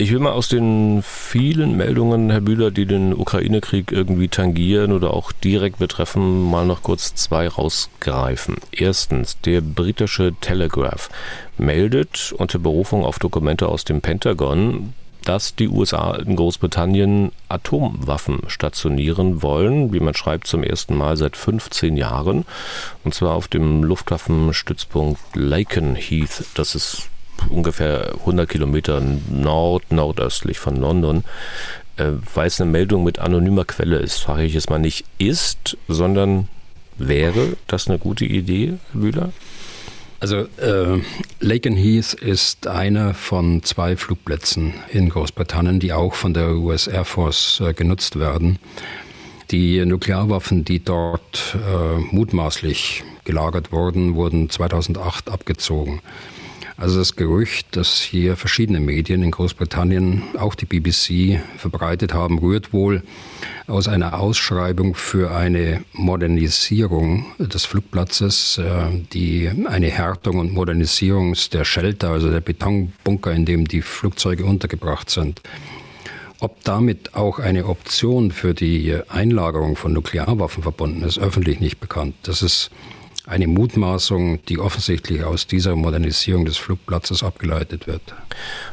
[0.00, 5.12] Ich will mal aus den vielen Meldungen, Herr Bühler, die den Ukraine-Krieg irgendwie tangieren oder
[5.12, 8.58] auch direkt betreffen, mal noch kurz zwei rausgreifen.
[8.70, 11.10] Erstens, der britische Telegraph
[11.56, 19.42] meldet unter Berufung auf Dokumente aus dem Pentagon, dass die USA in Großbritannien Atomwaffen stationieren
[19.42, 22.44] wollen, wie man schreibt, zum ersten Mal seit 15 Jahren.
[23.02, 26.44] Und zwar auf dem Luftwaffenstützpunkt Lakenheath.
[26.54, 27.08] Das ist
[27.48, 31.24] ungefähr 100 Kilometer nord-nordöstlich von London,
[31.96, 35.76] äh, weil es eine Meldung mit anonymer Quelle ist, frage ich es mal nicht ist,
[35.88, 36.48] sondern
[36.98, 39.32] wäre das eine gute Idee, Herr Bühler?
[40.20, 41.00] Also äh,
[41.38, 47.60] Lakenheath ist einer von zwei Flugplätzen in Großbritannien, die auch von der US Air Force
[47.64, 48.58] äh, genutzt werden.
[49.52, 56.00] Die Nuklearwaffen, die dort äh, mutmaßlich gelagert wurden, wurden 2008 abgezogen.
[56.78, 62.72] Also das Gerücht, das hier verschiedene Medien in Großbritannien, auch die BBC, verbreitet haben, rührt
[62.72, 63.02] wohl
[63.66, 71.64] aus einer Ausschreibung für eine Modernisierung des Flugplatzes, äh, die eine Härtung und Modernisierung der
[71.64, 75.42] Shelter, also der Betonbunker, in dem die Flugzeuge untergebracht sind.
[76.38, 82.14] Ob damit auch eine Option für die Einlagerung von Nuklearwaffen verbunden ist, öffentlich nicht bekannt.
[82.22, 82.70] Das ist
[83.28, 88.00] eine Mutmaßung, die offensichtlich aus dieser Modernisierung des Flugplatzes abgeleitet wird.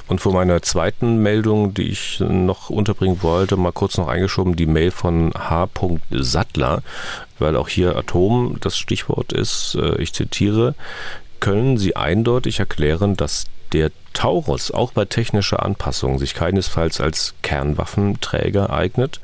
[0.08, 4.66] Und vor meiner zweiten Meldung, die ich noch unterbringen wollte, mal kurz noch eingeschoben, die
[4.66, 5.68] Mail von H.
[6.12, 6.84] Sattler,
[7.38, 9.76] weil auch hier Atom das Stichwort ist.
[9.76, 10.76] Äh, ich zitiere,
[11.42, 18.72] können Sie eindeutig erklären, dass der Taurus auch bei technischer Anpassung sich keinesfalls als Kernwaffenträger
[18.72, 19.20] eignet?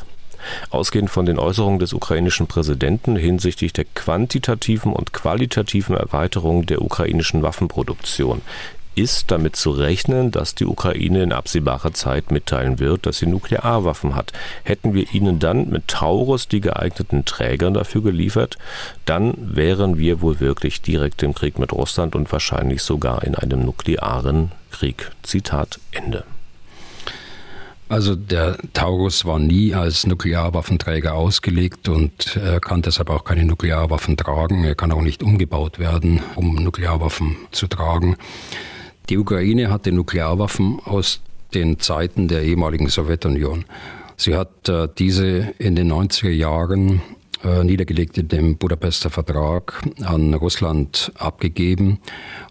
[0.69, 7.43] Ausgehend von den Äußerungen des ukrainischen Präsidenten hinsichtlich der quantitativen und qualitativen Erweiterung der ukrainischen
[7.43, 8.41] Waffenproduktion
[8.95, 14.15] ist damit zu rechnen, dass die Ukraine in absehbarer Zeit mitteilen wird, dass sie Nuklearwaffen
[14.15, 14.33] hat.
[14.63, 18.57] Hätten wir ihnen dann mit Taurus die geeigneten Träger dafür geliefert,
[19.05, 23.63] dann wären wir wohl wirklich direkt im Krieg mit Russland und wahrscheinlich sogar in einem
[23.63, 25.11] nuklearen Krieg.
[25.23, 26.23] Zitat Ende.
[27.91, 34.15] Also der Taurus war nie als Nuklearwaffenträger ausgelegt und er kann deshalb auch keine Nuklearwaffen
[34.15, 34.63] tragen.
[34.63, 38.15] Er kann auch nicht umgebaut werden, um Nuklearwaffen zu tragen.
[39.09, 41.19] Die Ukraine hatte Nuklearwaffen aus
[41.53, 43.65] den Zeiten der ehemaligen Sowjetunion.
[44.15, 47.01] Sie hat äh, diese in den 90er Jahren
[47.43, 51.99] äh, niedergelegt in dem Budapester Vertrag an Russland abgegeben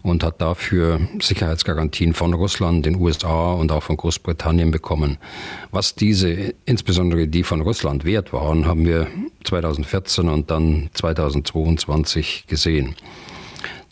[0.03, 5.17] und hat dafür Sicherheitsgarantien von Russland, den USA und auch von Großbritannien bekommen.
[5.71, 9.07] Was diese, insbesondere die von Russland wert waren, haben wir
[9.45, 12.95] 2014 und dann 2022 gesehen.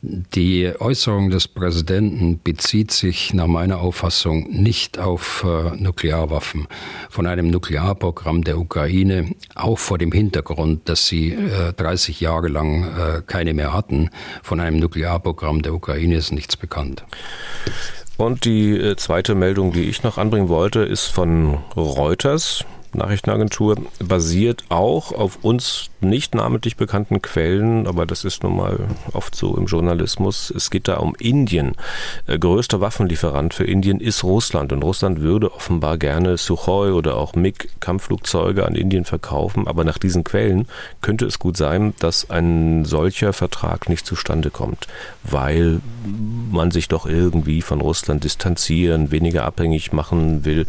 [0.02, 6.68] Die Äußerung des Präsidenten bezieht sich nach meiner Auffassung nicht auf äh, Nuklearwaffen.
[7.10, 12.86] Von einem Nuklearprogramm der Ukraine, auch vor dem Hintergrund, dass sie äh, 30 Jahre lang
[12.86, 14.10] äh, keine mehr hatten,
[14.42, 17.04] von einem Nuklearprogramm der Ukraine ist nichts bekannt.
[18.16, 22.64] Und die äh, zweite Meldung, die ich noch anbringen wollte, ist von Reuters.
[22.96, 28.80] Nachrichtenagentur, basiert auch auf uns nicht namentlich bekannten Quellen, aber das ist nun mal
[29.14, 30.52] oft so im Journalismus.
[30.56, 31.76] Es geht da um Indien.
[32.26, 37.36] Äh, größter Waffenlieferant für Indien ist Russland und Russland würde offenbar gerne Sukhoi oder auch
[37.36, 40.68] MiG-Kampfflugzeuge an Indien verkaufen, aber nach diesen Quellen
[41.02, 44.88] könnte es gut sein, dass ein solcher Vertrag nicht zustande kommt,
[45.24, 45.82] weil
[46.52, 50.66] man sich doch irgendwie von Russland distanzieren, weniger abhängig machen will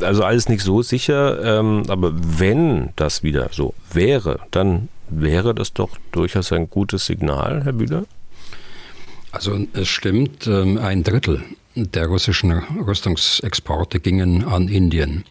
[0.00, 5.72] also alles nicht so sicher, ähm, aber wenn das wieder so wäre, dann wäre das
[5.72, 8.04] doch durchaus ein gutes Signal, Herr Bühler?
[9.32, 11.42] Also es stimmt, ähm, ein Drittel
[11.74, 15.24] der russischen Rüstungsexporte gingen an Indien.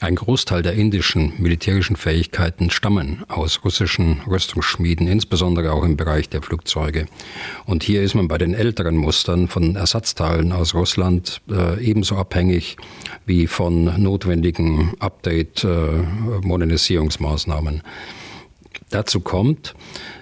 [0.00, 6.40] Ein Großteil der indischen militärischen Fähigkeiten stammen aus russischen Rüstungsschmieden, insbesondere auch im Bereich der
[6.40, 7.06] Flugzeuge.
[7.66, 12.76] Und hier ist man bei den älteren Mustern von Ersatzteilen aus Russland äh, ebenso abhängig
[13.26, 17.78] wie von notwendigen Update-Modernisierungsmaßnahmen.
[17.78, 17.82] Äh,
[18.90, 19.74] Dazu kommt,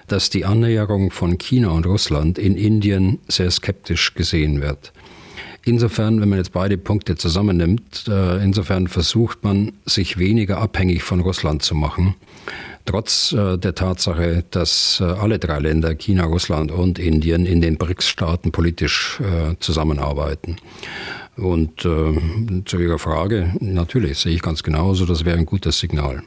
[0.07, 4.91] dass die Annäherung von China und Russland in Indien sehr skeptisch gesehen wird.
[5.67, 11.19] Insofern, wenn man jetzt beide Punkte zusammennimmt, äh, insofern versucht man, sich weniger abhängig von
[11.19, 12.15] Russland zu machen.
[12.85, 17.77] Trotz äh, der Tatsache, dass äh, alle drei Länder, China, Russland und Indien, in den
[17.77, 19.19] BRICS-Staaten politisch
[19.59, 20.55] zusammenarbeiten.
[21.35, 26.23] Und zu Ihrer Frage, natürlich sehe ich ganz genauso, das wäre ein gutes Signal.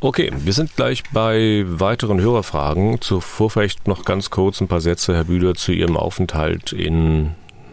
[0.00, 3.00] Okay, wir sind gleich bei weiteren Hörerfragen.
[3.00, 7.30] Zuvor vielleicht noch ganz kurz ein paar Sätze, Herr Bühler, zu Ihrem Aufenthalt in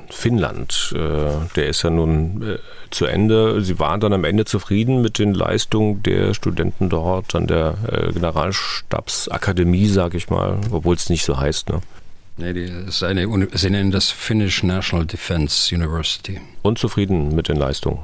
[0.09, 0.93] Finnland.
[0.95, 2.57] Äh, der ist ja nun äh,
[2.89, 3.61] zu Ende.
[3.61, 8.11] Sie waren dann am Ende zufrieden mit den Leistungen der Studenten dort an der äh,
[8.13, 11.69] Generalstabsakademie, sage ich mal, obwohl es nicht so heißt.
[11.69, 11.81] Ne?
[12.37, 16.41] Nee, die ist eine, sie nennen das Finnish National Defense University.
[16.63, 17.99] Unzufrieden mit den Leistungen?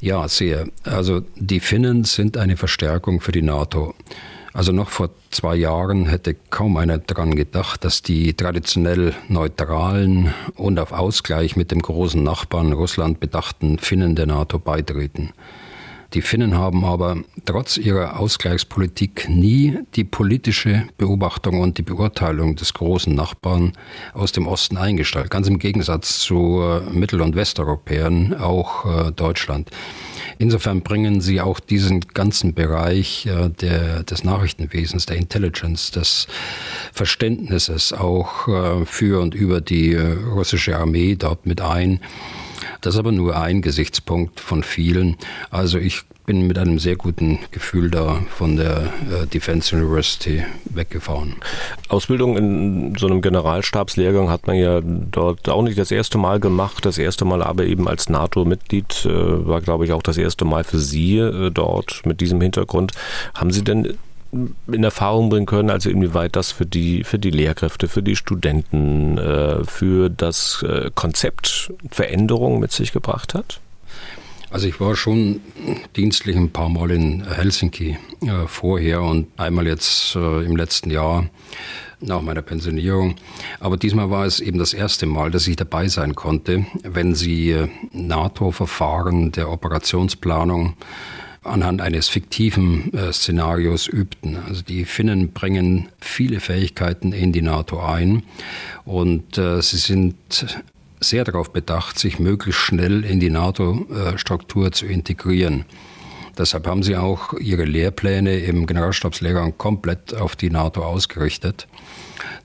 [0.00, 0.66] Ja, sehr.
[0.84, 3.94] Also die Finnen sind eine Verstärkung für die NATO.
[4.52, 10.78] Also noch vor zwei Jahren hätte kaum einer daran gedacht, dass die traditionell neutralen und
[10.80, 15.32] auf Ausgleich mit dem großen Nachbarn Russland bedachten Finnen der NATO beitreten.
[16.14, 22.74] Die Finnen haben aber trotz ihrer Ausgleichspolitik nie die politische Beobachtung und die Beurteilung des
[22.74, 23.74] großen Nachbarn
[24.12, 25.30] aus dem Osten eingestellt.
[25.30, 29.70] Ganz im Gegensatz zu Mittel- und Westeuropäern, auch äh, Deutschland.
[30.40, 36.28] Insofern bringen sie auch diesen ganzen Bereich äh, der, des Nachrichtenwesens, der Intelligence, des
[36.94, 42.00] Verständnisses auch äh, für und über die äh, russische Armee dort mit ein.
[42.80, 45.16] Das ist aber nur ein Gesichtspunkt von vielen.
[45.50, 51.34] Also ich bin mit einem sehr guten Gefühl da von der äh, Defense University weggefahren.
[51.88, 56.86] Ausbildung in so einem Generalstabslehrgang hat man ja dort auch nicht das erste Mal gemacht.
[56.86, 60.62] Das erste Mal aber eben als NATO-Mitglied äh, war, glaube ich, auch das erste Mal
[60.62, 62.92] für Sie äh, dort mit diesem Hintergrund.
[63.34, 63.98] Haben Sie denn
[64.32, 69.18] in Erfahrung bringen können, also inwieweit das für die, für die Lehrkräfte, für die Studenten,
[69.18, 73.60] äh, für das äh, Konzept Veränderung mit sich gebracht hat?
[74.50, 75.40] Also ich war schon
[75.96, 81.26] dienstlich ein paar Mal in Helsinki äh, vorher und einmal jetzt äh, im letzten Jahr
[82.00, 83.14] nach meiner Pensionierung.
[83.60, 87.52] Aber diesmal war es eben das erste Mal, dass ich dabei sein konnte, wenn sie
[87.52, 90.74] äh, NATO-Verfahren der Operationsplanung
[91.42, 94.36] anhand eines fiktiven äh, Szenarios übten.
[94.48, 98.22] Also die Finnen bringen viele Fähigkeiten in die NATO ein
[98.84, 100.16] und äh, sie sind
[101.00, 105.64] sehr darauf bedacht, sich möglichst schnell in die NATO-Struktur zu integrieren.
[106.36, 111.66] Deshalb haben sie auch ihre Lehrpläne im Generalstabslehrgang komplett auf die NATO ausgerichtet.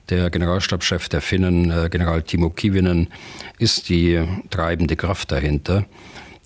[0.08, 3.08] Der Generalstabschef der Finnen, äh, General Timo Kivinen,
[3.58, 5.84] ist die treibende Kraft dahinter.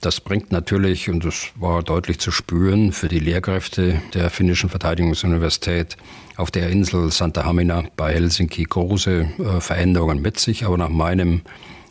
[0.00, 5.98] Das bringt natürlich, und das war deutlich zu spüren, für die Lehrkräfte der finnischen Verteidigungsuniversität
[6.36, 10.64] auf der Insel Santa Hamina bei Helsinki große äh, Veränderungen mit sich.
[10.64, 11.42] Aber nach meinem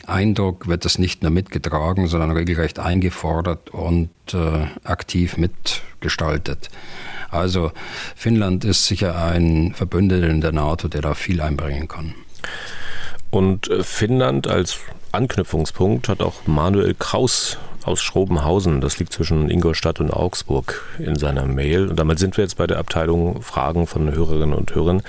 [0.08, 6.70] Eindruck wird das nicht nur mitgetragen, sondern regelrecht eingefordert und äh, aktiv mitgestaltet.
[7.30, 7.72] Also
[8.16, 12.16] Finnland ist sicher ein Verbündeter in der NATO, der da viel einbringen kann.
[13.30, 14.80] Und äh, Finnland als
[15.12, 21.46] Anknüpfungspunkt hat auch Manuel Kraus aus Schrobenhausen, das liegt zwischen Ingolstadt und Augsburg, in seiner
[21.46, 21.88] Mail.
[21.90, 25.02] Und damit sind wir jetzt bei der Abteilung Fragen von Hörerinnen und Hörern.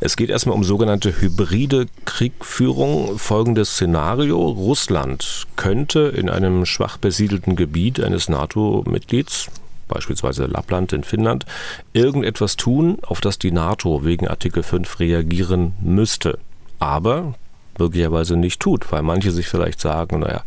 [0.00, 3.18] Es geht erstmal um sogenannte hybride Kriegführung.
[3.18, 4.38] Folgendes Szenario.
[4.38, 9.48] Russland könnte in einem schwach besiedelten Gebiet eines NATO-Mitglieds
[9.88, 11.46] beispielsweise Lappland in Finnland,
[11.94, 16.38] irgendetwas tun, auf das die NATO wegen Artikel 5 reagieren müsste.
[16.78, 17.34] Aber
[17.78, 20.42] möglicherweise nicht tut, weil manche sich vielleicht sagen, naja,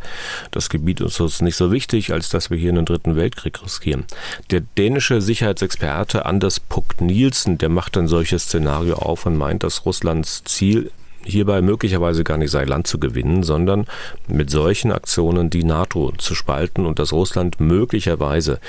[0.50, 4.04] das Gebiet ist uns nicht so wichtig, als dass wir hier einen dritten Weltkrieg riskieren.
[4.50, 9.84] Der dänische Sicherheitsexperte Anders Puck Nielsen, der macht ein solches Szenario auf und meint, dass
[9.84, 10.90] Russlands Ziel
[11.24, 13.86] hierbei möglicherweise gar nicht sei, Land zu gewinnen, sondern
[14.26, 18.60] mit solchen Aktionen die NATO zu spalten und dass Russland möglicherweise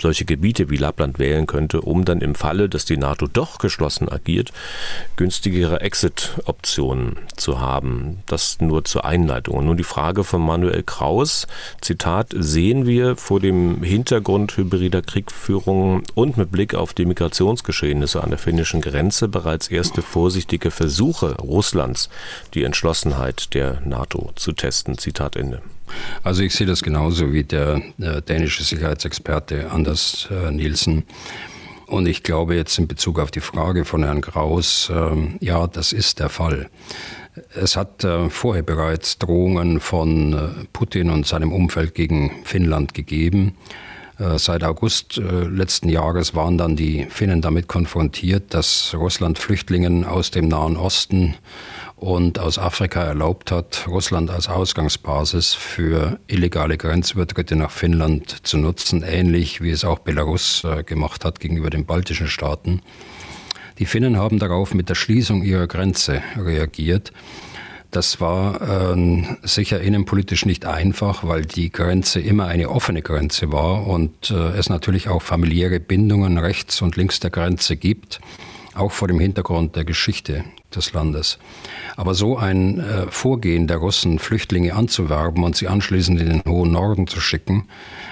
[0.00, 4.08] solche Gebiete wie Lappland wählen könnte, um dann im Falle, dass die NATO doch geschlossen
[4.08, 4.52] agiert,
[5.16, 8.18] günstigere Exit-Optionen zu haben.
[8.26, 9.56] Das nur zur Einleitung.
[9.56, 11.46] Und nun die Frage von Manuel Kraus,
[11.80, 18.30] Zitat, sehen wir vor dem Hintergrund hybrider Kriegführung und mit Blick auf die Migrationsgeschehnisse an
[18.30, 22.08] der finnischen Grenze bereits erste vorsichtige Versuche Russlands,
[22.54, 24.98] die Entschlossenheit der NATO zu testen.
[24.98, 25.62] Zitat Ende.
[26.22, 31.04] Also ich sehe das genauso wie der äh, dänische Sicherheitsexperte Anders äh, Nielsen.
[31.86, 35.92] Und ich glaube jetzt in Bezug auf die Frage von Herrn Kraus, äh, ja, das
[35.92, 36.68] ist der Fall.
[37.54, 43.54] Es hat äh, vorher bereits Drohungen von äh, Putin und seinem Umfeld gegen Finnland gegeben.
[44.18, 50.30] Äh, seit August letzten Jahres waren dann die Finnen damit konfrontiert, dass Russland Flüchtlingen aus
[50.30, 51.34] dem Nahen Osten
[52.00, 59.02] und aus Afrika erlaubt hat, Russland als Ausgangsbasis für illegale Grenzübertritte nach Finnland zu nutzen,
[59.02, 62.82] ähnlich wie es auch Belarus äh, gemacht hat gegenüber den baltischen Staaten.
[63.78, 67.12] Die Finnen haben darauf mit der Schließung ihrer Grenze reagiert.
[67.90, 73.86] Das war äh, sicher innenpolitisch nicht einfach, weil die Grenze immer eine offene Grenze war
[73.86, 78.20] und äh, es natürlich auch familiäre Bindungen rechts und links der Grenze gibt
[78.78, 81.38] auch vor dem Hintergrund der Geschichte des Landes.
[81.96, 86.72] Aber so ein äh, Vorgehen der Russen, Flüchtlinge anzuwerben und sie anschließend in den hohen
[86.72, 87.68] Norden zu schicken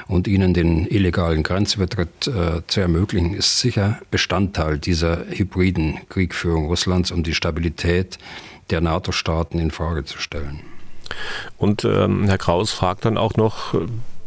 [0.09, 7.11] und ihnen den illegalen Grenzübertritt äh, zu ermöglichen, ist sicher Bestandteil dieser hybriden Kriegführung Russlands,
[7.11, 8.19] um die Stabilität
[8.71, 10.61] der NATO-Staaten in Frage zu stellen.
[11.57, 13.75] Und ähm, Herr Kraus fragt dann auch noch,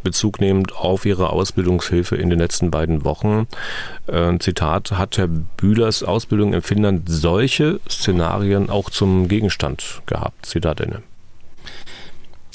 [0.02, 3.46] Bezug nehmend auf Ihre Ausbildungshilfe in den letzten beiden Wochen.
[4.06, 10.46] Äh, Zitat, hat Herr Bühlers Ausbildung in Finnland solche Szenarien auch zum Gegenstand gehabt?
[10.46, 11.02] Zitat Ende.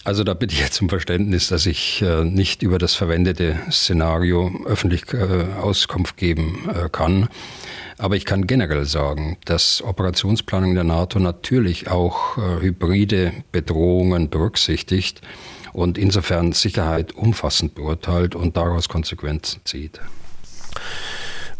[0.05, 4.51] Also da bitte ich jetzt um Verständnis, dass ich äh, nicht über das verwendete Szenario
[4.67, 7.27] öffentlich äh, Auskunft geben äh, kann.
[7.97, 15.21] Aber ich kann generell sagen, dass Operationsplanung der NATO natürlich auch äh, hybride Bedrohungen berücksichtigt
[15.75, 19.99] und insofern Sicherheit umfassend beurteilt und daraus Konsequenzen zieht.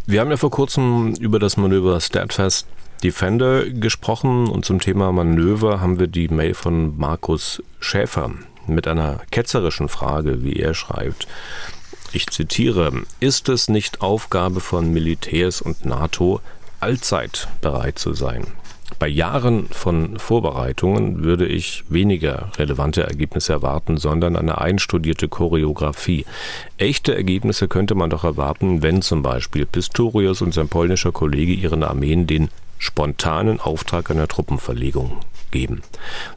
[0.06, 2.67] Wir haben ja vor kurzem über das Manöver Steadfast
[3.04, 8.32] Defender gesprochen und zum Thema Manöver haben wir die Mail von Markus Schäfer
[8.67, 11.28] mit einer ketzerischen Frage, wie er schreibt.
[12.13, 16.39] Ich zitiere, ist es nicht Aufgabe von Militärs und NATO,
[16.80, 18.47] allzeit bereit zu sein?
[19.00, 26.25] Bei Jahren von Vorbereitungen würde ich weniger relevante Ergebnisse erwarten, sondern eine einstudierte Choreografie.
[26.77, 31.83] Echte Ergebnisse könnte man doch erwarten, wenn zum Beispiel Pistorius und sein polnischer Kollege ihren
[31.83, 35.17] Armeen den spontanen Auftrag einer Truppenverlegung
[35.52, 35.81] geben.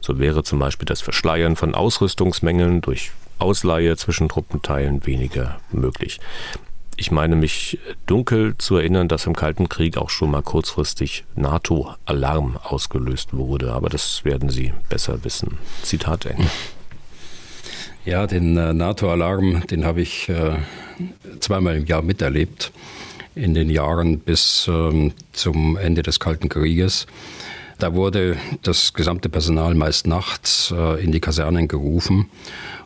[0.01, 6.19] So wäre zum Beispiel das Verschleiern von Ausrüstungsmängeln durch Ausleihe zwischen Truppenteilen weniger möglich.
[6.99, 12.57] Ich meine mich dunkel zu erinnern, dass im Kalten Krieg auch schon mal kurzfristig NATO-Alarm
[12.61, 15.59] ausgelöst wurde, aber das werden Sie besser wissen.
[15.81, 16.49] Zitat Ende.
[18.03, 20.57] Ja, den äh, NATO-Alarm, den habe ich äh,
[21.39, 22.73] zweimal im Jahr miterlebt,
[23.33, 27.07] in den Jahren bis ähm, zum Ende des Kalten Krieges.
[27.79, 32.29] Da wurde das gesamte Personal meist nachts äh, in die Kasernen gerufen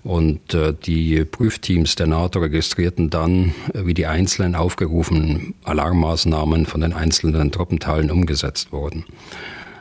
[0.04, 6.82] und äh, die Prüfteams der NATO registrierten dann, äh, wie die einzelnen aufgerufenen Alarmmaßnahmen von
[6.82, 9.06] den einzelnen Truppenteilen umgesetzt wurden.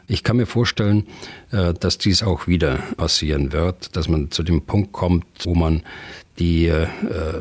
[0.08, 1.06] Ich kann mir vorstellen,
[1.50, 5.82] dass dies auch wieder passieren wird, dass man zu dem Punkt kommt, wo man
[6.38, 6.86] die äh,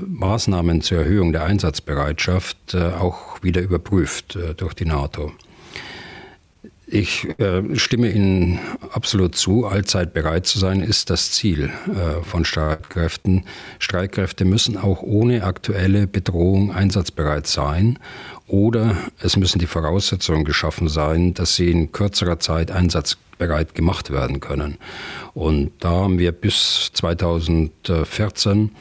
[0.06, 5.32] Maßnahmen zur Erhöhung der Einsatzbereitschaft äh, auch wieder überprüft äh, durch die NATO.
[6.94, 8.60] Ich äh, stimme Ihnen
[8.92, 9.66] absolut zu.
[9.66, 13.46] Allzeit bereit zu sein ist das Ziel äh, von Streitkräften.
[13.80, 17.98] Streitkräfte müssen auch ohne aktuelle Bedrohung einsatzbereit sein
[18.46, 24.42] oder es müssen die Voraussetzungen geschaffen sein, dass sie in kürzerer Zeit einsatzbereit gemacht werden
[24.42, 24.78] können.
[25.34, 28.72] Und da haben wir bis 2014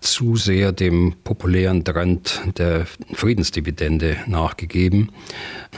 [0.00, 5.10] zu sehr dem populären Trend der Friedensdividende nachgegeben,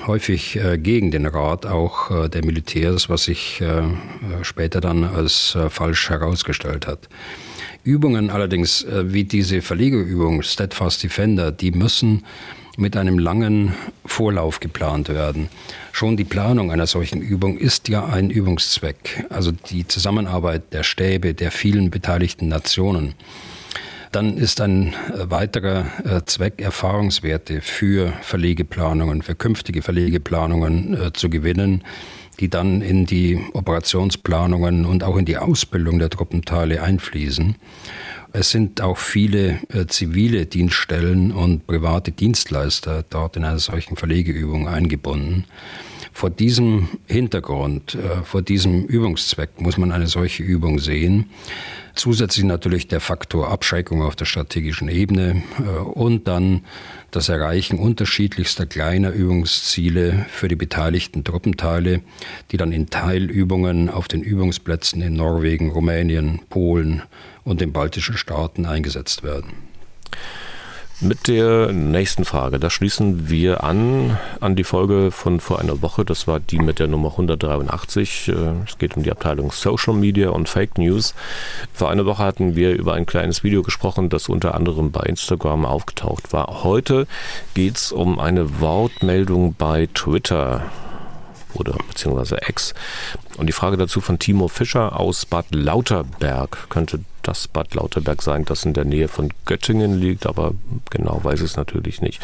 [0.06, 3.82] häufig äh, gegen den Rat auch äh, der Militärs, was sich äh,
[4.42, 7.08] später dann als äh, falsch herausgestellt hat.
[7.82, 12.24] Übungen allerdings äh, wie diese Verlegerübung Steadfast Defender, die müssen
[12.76, 15.48] mit einem langen Vorlauf geplant werden.
[15.92, 21.34] Schon die Planung einer solchen Übung ist ja ein Übungszweck, also die Zusammenarbeit der Stäbe
[21.34, 23.14] der vielen beteiligten Nationen.
[24.12, 31.30] Dann ist ein äh, weiterer äh, Zweck, Erfahrungswerte für Verlegeplanungen, für künftige Verlegeplanungen äh, zu
[31.30, 31.84] gewinnen,
[32.40, 37.54] die dann in die Operationsplanungen und auch in die Ausbildung der Truppenteile einfließen.
[38.32, 44.68] Es sind auch viele äh, zivile Dienststellen und private Dienstleister dort in einer solchen Verlegeübung
[44.68, 45.44] eingebunden.
[46.12, 51.30] Vor diesem Hintergrund, äh, vor diesem Übungszweck muss man eine solche Übung sehen.
[51.94, 56.62] Zusätzlich natürlich der Faktor Abschreckung auf der strategischen Ebene äh, und dann
[57.10, 62.02] das Erreichen unterschiedlichster kleiner Übungsziele für die beteiligten Truppenteile,
[62.50, 67.02] die dann in Teilübungen auf den Übungsplätzen in Norwegen, Rumänien, Polen
[67.44, 69.52] und den baltischen Staaten eingesetzt werden.
[71.02, 76.04] Mit der nächsten Frage, da schließen wir an an die Folge von vor einer Woche.
[76.04, 78.28] Das war die mit der Nummer 183.
[78.28, 78.32] Äh,
[78.66, 81.14] es geht um die Abteilung Social Media und Fake News.
[81.72, 85.64] Vor einer Woche hatten wir über ein kleines Video gesprochen, das unter anderem bei Instagram
[85.64, 86.64] aufgetaucht war.
[86.64, 87.06] Heute
[87.54, 90.64] geht es um eine Wortmeldung bei Twitter
[91.54, 92.74] oder beziehungsweise Ex.
[93.36, 98.44] Und die Frage dazu von Timo Fischer aus Bad Lauterberg könnte das Bad Lauterberg sein,
[98.44, 100.52] das in der Nähe von Göttingen liegt, aber
[100.90, 102.20] genau weiß ich es natürlich nicht.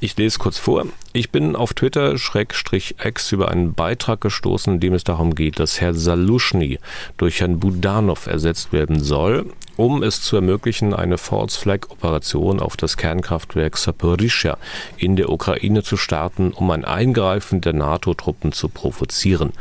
[0.00, 0.86] Ich lese kurz vor.
[1.12, 5.92] Ich bin auf Twitter-X über einen Beitrag gestoßen, in dem es darum geht, dass Herr
[5.92, 6.78] Saluschny
[7.16, 9.46] durch Herrn Budanov ersetzt werden soll,
[9.76, 14.56] um es zu ermöglichen, eine False-Flag-Operation auf das Kernkraftwerk Saporischschja
[14.98, 19.52] in der Ukraine zu starten, um ein Eingreifen der NATO-Truppen zu provozieren.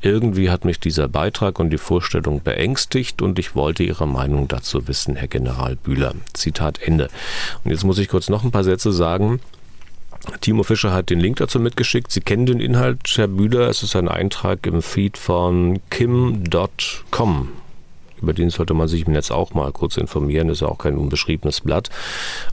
[0.00, 4.88] Irgendwie hat mich dieser Beitrag und die Vorstellung beängstigt und ich wollte Ihre Meinung dazu
[4.88, 6.14] wissen, Herr General Bühler.
[6.32, 7.10] Zitat Ende.
[7.62, 9.38] Und jetzt muss ich kurz noch ein paar Sätze sagen.
[10.40, 12.10] Timo Fischer hat den Link dazu mitgeschickt.
[12.10, 13.68] Sie kennen den Inhalt, Herr Bühler.
[13.68, 17.61] Es ist ein Eintrag im Feed von kim.com
[18.22, 20.96] über den sollte man sich im Netz auch mal kurz informieren, ist ja auch kein
[20.96, 21.90] unbeschriebenes Blatt.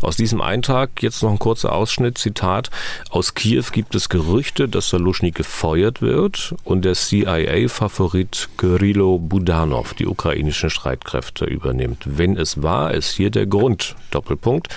[0.02, 2.70] Aus diesem Eintrag jetzt noch ein kurzer Ausschnitt, Zitat,
[3.10, 10.08] aus Kiew gibt es Gerüchte, dass Saluschny gefeuert wird und der CIA-Favorit Kirilo Budanov die
[10.08, 12.04] ukrainischen Streitkräfte übernimmt.
[12.06, 14.70] Wenn es wahr ist, hier der Grund, Doppelpunkt,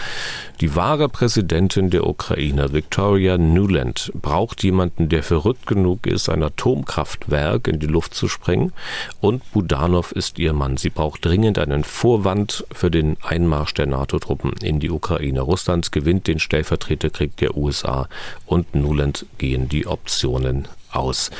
[0.61, 7.66] die wahre Präsidentin der Ukraine, Victoria Nuland, braucht jemanden, der verrückt genug ist, ein Atomkraftwerk
[7.66, 8.72] in die Luft zu sprengen
[9.20, 10.76] und Budanov ist ihr Mann.
[10.83, 15.41] Sie braucht dringend einen Vorwand für den Einmarsch der NATO-Truppen in die Ukraine.
[15.41, 18.09] Russland gewinnt den Stellvertreterkrieg der USA
[18.47, 21.30] und Nuland gehen die Optionen aus.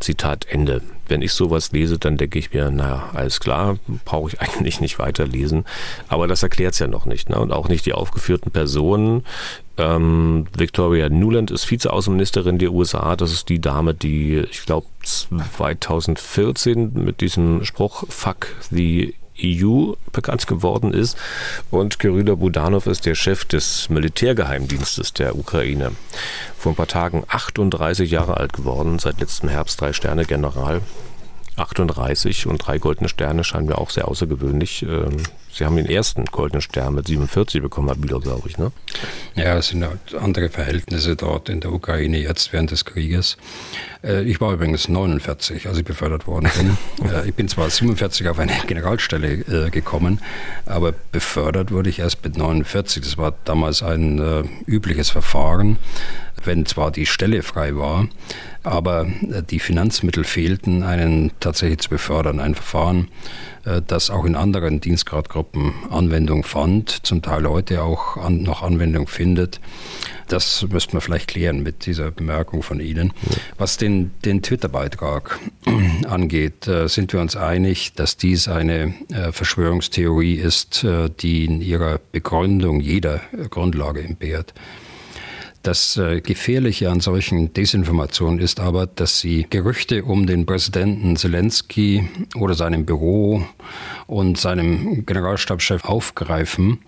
[0.00, 0.82] Zitat Ende.
[1.08, 4.98] Wenn ich sowas lese, dann denke ich mir, naja, alles klar, brauche ich eigentlich nicht
[4.98, 5.64] weiterlesen.
[6.08, 7.30] Aber das erklärt es ja noch nicht.
[7.30, 7.40] Ne?
[7.40, 9.24] Und auch nicht die aufgeführten Personen,
[9.80, 13.16] Ähm, Victoria Nuland ist Vizeaußenministerin der USA.
[13.16, 20.46] Das ist die Dame, die, ich glaube, 2014 mit diesem Spruch Fuck the EU bekannt
[20.46, 21.16] geworden ist.
[21.70, 25.92] Und Kyrylo Budanov ist der Chef des Militärgeheimdienstes der Ukraine.
[26.58, 30.82] Vor ein paar Tagen 38 Jahre alt geworden, seit letztem Herbst drei Sterne General.
[31.60, 34.82] 38 und drei goldene Sterne scheinen mir auch sehr außergewöhnlich.
[34.82, 35.18] Ähm,
[35.52, 38.70] Sie haben den ersten goldenen Stern mit 47 bekommen, Herr Bieler, glaube ich, ne?
[39.34, 39.84] Ja, es sind
[40.18, 43.36] andere Verhältnisse dort in der Ukraine jetzt während des Krieges.
[44.04, 46.76] Äh, ich war übrigens 49, als ich befördert worden bin.
[47.10, 50.20] Äh, ich bin zwar 47 auf eine Generalstelle äh, gekommen,
[50.66, 53.02] aber befördert wurde ich erst mit 49.
[53.02, 55.78] Das war damals ein übliches Verfahren,
[56.44, 58.06] wenn zwar die Stelle frei war,
[58.62, 59.06] aber
[59.50, 62.40] die Finanzmittel fehlten, einen tatsächlich zu befördern.
[62.40, 63.08] Ein Verfahren,
[63.64, 69.06] äh, das auch in anderen Dienstgradgruppen Anwendung fand, zum Teil heute auch an, noch Anwendung
[69.06, 69.60] findet.
[70.28, 73.12] Das müsste man vielleicht klären mit dieser Bemerkung von Ihnen.
[73.58, 75.38] Was den, den Twitter-Beitrag
[76.08, 80.86] angeht, äh, sind wir uns einig, dass dies eine äh, Verschwörungstheorie ist,
[81.20, 84.54] die in ihrer Begründung jeder Grundlage entbehrt.
[85.62, 92.08] Das äh, Gefährliche an solchen Desinformationen ist aber, dass sie Gerüchte um den Präsidenten Zelensky
[92.34, 93.44] oder seinem Büro
[94.06, 96.78] und seinem Generalstabschef aufgreifen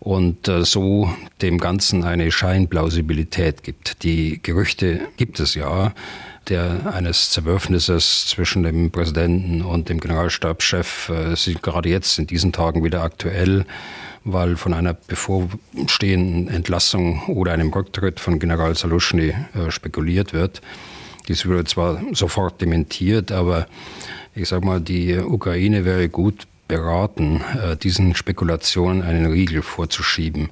[0.00, 1.12] und äh, so
[1.42, 4.02] dem Ganzen eine Scheinplausibilität gibt.
[4.02, 5.92] Die Gerüchte gibt es ja
[6.48, 12.52] der eines Zerwürfnisses zwischen dem Präsidenten und dem Generalstabschef äh, sind gerade jetzt in diesen
[12.52, 13.64] Tagen wieder aktuell
[14.32, 20.60] weil von einer bevorstehenden Entlassung oder einem Rücktritt von General Salushny äh, spekuliert wird.
[21.28, 23.66] Dies wurde zwar sofort dementiert, aber
[24.34, 30.50] ich sage mal, die Ukraine wäre gut beraten, äh, diesen Spekulationen einen Riegel vorzuschieben.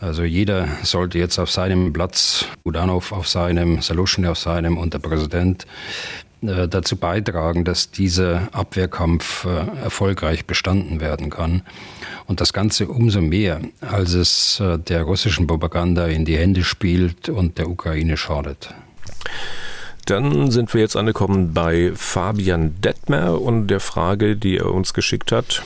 [0.00, 4.98] Also jeder sollte jetzt auf seinem Platz, Budanov auf seinem, Salushny auf seinem und der
[4.98, 5.66] Präsident
[6.42, 11.62] äh, dazu beitragen, dass dieser Abwehrkampf äh, erfolgreich bestanden werden kann.
[12.26, 17.28] Und das Ganze umso mehr, als es äh, der russischen Propaganda in die Hände spielt
[17.28, 18.72] und der Ukraine schadet.
[20.06, 25.32] Dann sind wir jetzt angekommen bei Fabian Detmer und der Frage, die er uns geschickt
[25.32, 25.62] hat.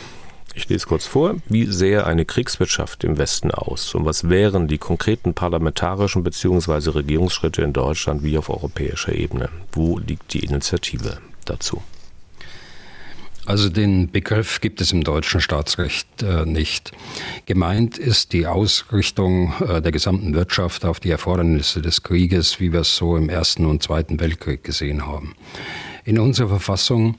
[0.56, 1.36] Ich lese kurz vor.
[1.48, 3.94] Wie sähe eine Kriegswirtschaft im Westen aus?
[3.94, 6.90] Und was wären die konkreten parlamentarischen bzw.
[6.90, 9.48] Regierungsschritte in Deutschland wie auf europäischer Ebene?
[9.72, 11.82] Wo liegt die Initiative dazu?
[13.46, 16.92] Also den Begriff gibt es im deutschen Staatsrecht äh, nicht.
[17.44, 22.80] Gemeint ist die Ausrichtung äh, der gesamten Wirtschaft auf die Erfordernisse des Krieges, wie wir
[22.80, 25.34] es so im Ersten und Zweiten Weltkrieg gesehen haben.
[26.06, 27.16] In unserer Verfassung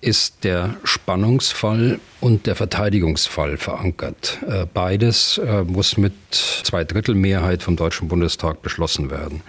[0.00, 4.38] ist der Spannungsfall und der Verteidigungsfall verankert.
[4.46, 9.42] Äh, beides äh, muss mit Zweidrittelmehrheit vom Deutschen Bundestag beschlossen werden.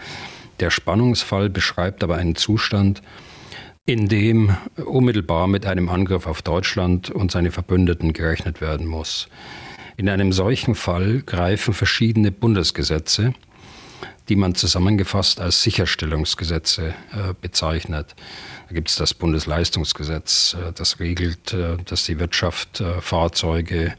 [0.59, 3.01] Der Spannungsfall beschreibt aber einen Zustand,
[3.87, 9.29] in dem unmittelbar mit einem Angriff auf Deutschland und seine Verbündeten gerechnet werden muss.
[9.97, 13.33] In einem solchen Fall greifen verschiedene Bundesgesetze,
[14.29, 18.15] die man zusammengefasst als Sicherstellungsgesetze äh, bezeichnet.
[18.67, 23.93] Da gibt es das Bundesleistungsgesetz, äh, das regelt, äh, dass die Wirtschaft Fahrzeuge,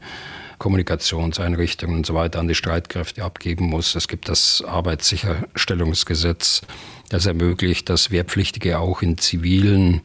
[0.57, 3.93] Kommunikationseinrichtungen und so weiter an die Streitkräfte abgeben muss.
[3.95, 6.61] Es gibt das Arbeitssicherstellungsgesetz,
[7.09, 10.01] das ermöglicht, dass Wehrpflichtige auch in zivilen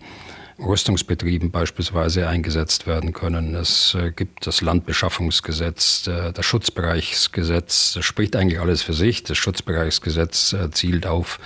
[0.64, 3.54] Rüstungsbetrieben beispielsweise eingesetzt werden können.
[3.54, 7.94] Es gibt das Landbeschaffungsgesetz, das Schutzbereichsgesetz.
[7.94, 9.22] Das spricht eigentlich alles für sich.
[9.22, 11.38] Das Schutzbereichsgesetz zielt auf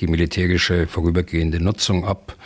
[0.00, 2.36] die militärische vorübergehende Nutzung ab.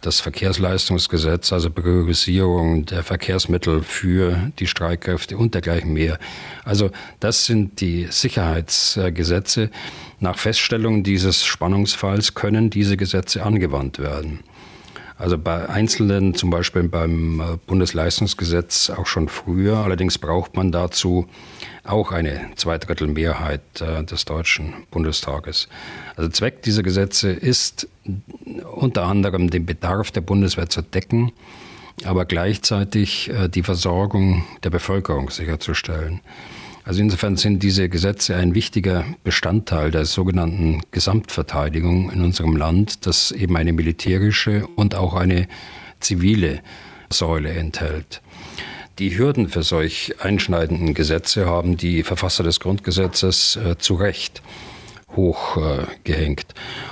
[0.00, 6.20] Das Verkehrsleistungsgesetz, also Priorisierung der Verkehrsmittel für die Streitkräfte und dergleichen mehr.
[6.64, 9.70] Also das sind die Sicherheitsgesetze.
[10.20, 14.38] Nach Feststellung dieses Spannungsfalls können diese Gesetze angewandt werden.
[15.18, 19.78] Also bei Einzelnen, zum Beispiel beim äh, Bundesleistungsgesetz auch schon früher.
[19.78, 21.26] Allerdings braucht man dazu
[21.82, 25.68] auch eine Zweidrittelmehrheit äh, des Deutschen Bundestages.
[26.14, 27.88] Also Zweck dieser Gesetze ist
[28.72, 31.32] unter anderem den Bedarf der Bundeswehr zu decken,
[32.04, 36.20] aber gleichzeitig äh, die Versorgung der Bevölkerung sicherzustellen.
[36.88, 43.30] Also insofern sind diese Gesetze ein wichtiger Bestandteil der sogenannten Gesamtverteidigung in unserem Land, das
[43.30, 45.48] eben eine militärische und auch eine
[46.00, 46.62] zivile
[47.10, 48.22] Säule enthält.
[48.98, 54.40] Die Hürden für solch einschneidenden Gesetze haben die Verfasser des Grundgesetzes äh, zu Recht
[55.18, 56.46] hochgehängt.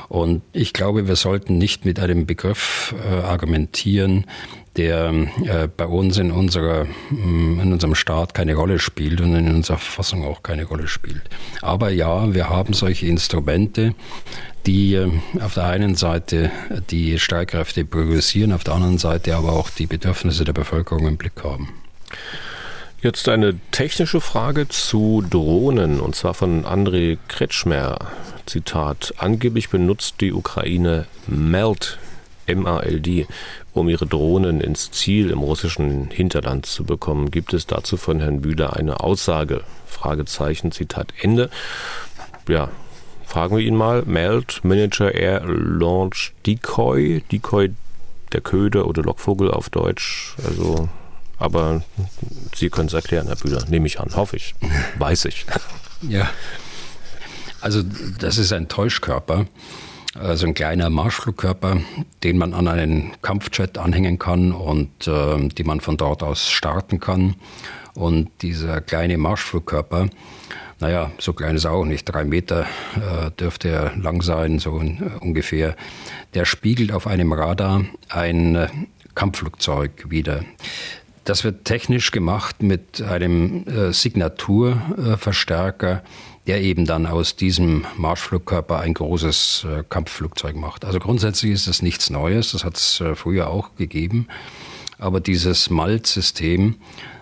[0.09, 4.27] Und ich glaube, wir sollten nicht mit einem Begriff argumentieren,
[4.77, 5.13] der
[5.45, 9.79] äh, bei uns in, unserer, mm, in unserem Staat keine Rolle spielt und in unserer
[9.79, 11.23] Verfassung auch keine Rolle spielt.
[11.63, 13.95] Aber ja, wir haben solche Instrumente,
[14.67, 15.11] die äh,
[15.41, 16.51] auf der einen Seite
[16.91, 21.43] die Streitkräfte priorisieren, auf der anderen Seite aber auch die Bedürfnisse der Bevölkerung im Blick
[21.43, 21.71] haben.
[23.07, 27.99] Jetzt eine technische Frage zu Drohnen und zwar von André Kretschmer.
[28.47, 32.01] Zitat: Angeblich benutzt die Ukraine MELD
[32.53, 33.29] MALD,
[33.73, 37.31] um ihre Drohnen ins Ziel im russischen Hinterland zu bekommen.
[37.31, 39.63] Gibt es dazu von Herrn Bühler eine Aussage?
[39.87, 41.49] Fragezeichen, Zitat Ende.
[42.49, 42.71] Ja,
[43.25, 44.03] fragen wir ihn mal.
[44.05, 47.71] MELD, Manager Air Launch Decoy, Decoy
[48.33, 50.35] der Köder oder Lockvogel auf Deutsch.
[50.45, 50.89] Also,
[51.39, 51.83] aber
[52.55, 54.55] Sie können es erklären, Herr Bühler, nehme ich an, hoffe ich,
[54.99, 55.47] weiß ich.
[56.03, 56.31] Ja,
[57.61, 57.83] also
[58.19, 59.47] das ist ein Täuschkörper
[60.21, 61.79] also ein kleiner Marschflugkörper,
[62.23, 67.01] den man an einen Kampfjet anhängen kann und äh, die man von dort aus starten
[67.01, 67.35] kann.
[67.95, 70.09] Und dieser kleine Marschflugkörper,
[70.81, 72.67] naja, so klein ist er auch nicht, drei Meter
[72.97, 75.77] äh, dürfte er lang sein, so äh, ungefähr.
[76.35, 78.69] Der spiegelt auf einem Radar ein äh,
[79.15, 80.45] Kampfflugzeug wieder.
[81.27, 86.05] Das wird technisch gemacht mit einem äh, Signaturverstärker,
[86.47, 90.85] der eben dann aus diesem Marschflugkörper ein großes äh, Kampfflugzeug macht.
[90.85, 94.29] Also grundsätzlich ist das nichts Neues, das hat es äh, früher auch gegeben.
[94.99, 96.77] Aber dieses MALT-System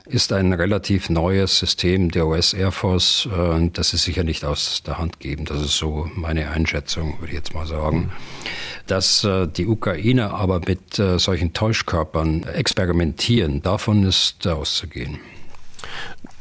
[0.05, 4.83] ist ein relativ neues System der US Air Force, äh, das ist sicher nicht aus
[4.83, 5.47] der Hand geben.
[5.47, 7.99] Das ist so meine Einschätzung, würde ich jetzt mal sagen.
[7.99, 8.11] Mhm.
[8.87, 15.18] Dass äh, die Ukrainer aber mit äh, solchen Täuschkörpern experimentieren, davon ist auszugehen.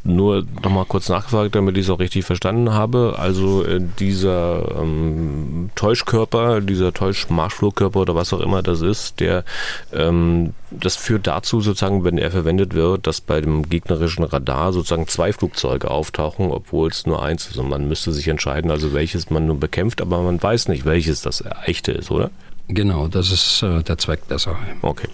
[0.06, 3.16] Nur nochmal kurz nachgefragt, damit ich es auch richtig verstanden habe.
[3.18, 9.46] Also äh, dieser ähm, Täuschkörper, dieser Täuschmarschflugkörper oder was auch immer das ist, der
[9.94, 15.08] ähm, das führt dazu sozusagen, wenn er verwendet wird, dass bei dem gegnerischen Radar sozusagen
[15.08, 17.58] zwei Flugzeuge auftauchen, obwohl es nur eins ist.
[17.58, 21.22] Und man müsste sich entscheiden, also welches man nun bekämpft, aber man weiß nicht, welches
[21.22, 22.30] das echte ist, oder?
[22.68, 24.58] Genau, das ist äh, der Zweck der Sache.
[24.82, 25.08] Okay.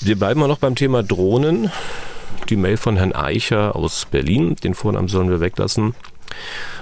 [0.00, 1.72] Wir bleiben mal noch beim Thema Drohnen
[2.46, 4.56] die Mail von Herrn Eicher aus Berlin.
[4.56, 5.94] Den Vornamen sollen wir weglassen.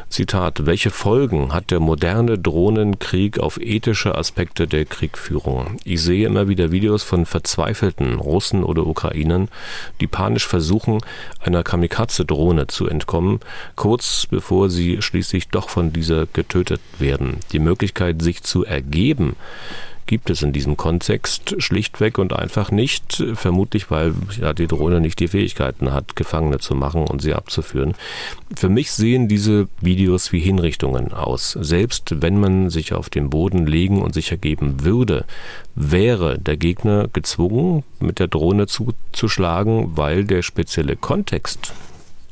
[0.08, 5.78] Zitat, welche Folgen hat der moderne Drohnenkrieg auf ethische Aspekte der Kriegführung?
[5.84, 9.48] Ich sehe immer wieder Videos von verzweifelten Russen oder Ukrainern,
[10.02, 10.98] die panisch versuchen,
[11.40, 13.40] einer Kamikaze-Drohne zu entkommen,
[13.74, 17.38] kurz bevor sie schließlich doch von dieser getötet werden.
[17.52, 19.34] Die Möglichkeit, sich zu ergeben,
[20.06, 25.20] gibt es in diesem Kontext schlichtweg und einfach nicht, vermutlich weil ja, die Drohne nicht
[25.20, 27.94] die Fähigkeiten hat, Gefangene zu machen und sie abzuführen.
[28.54, 31.56] Für mich sehen diese Videos wie Hinrichtungen aus.
[31.60, 35.24] Selbst wenn man sich auf den Boden legen und sich ergeben würde,
[35.74, 41.72] wäre der Gegner gezwungen, mit der Drohne zuzuschlagen, weil der spezielle Kontext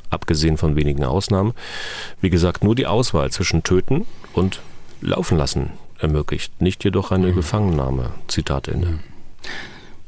[0.09, 1.53] abgesehen von wenigen Ausnahmen,
[2.19, 4.61] wie gesagt, nur die Auswahl zwischen töten und
[5.01, 7.35] laufen lassen ermöglicht, nicht jedoch eine mhm.
[7.35, 8.11] Gefangennahme.
[8.27, 8.99] Zitat Ende.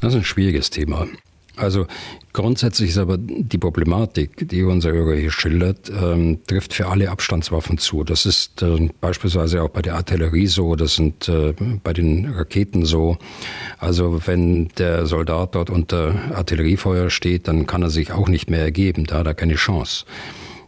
[0.02, 1.08] Das ist ein schwieriges Thema.
[1.56, 1.86] Also
[2.34, 7.78] grundsätzlich ist aber die Problematik, die unser Hörer hier schildert, ähm, trifft für alle Abstandswaffen
[7.78, 8.04] zu.
[8.04, 12.86] Das ist äh, beispielsweise auch bei der Artillerie so, das sind äh, bei den Raketen
[12.86, 13.18] so.
[13.78, 18.62] Also wenn der Soldat dort unter Artilleriefeuer steht, dann kann er sich auch nicht mehr
[18.62, 20.06] ergeben, da hat er keine Chance.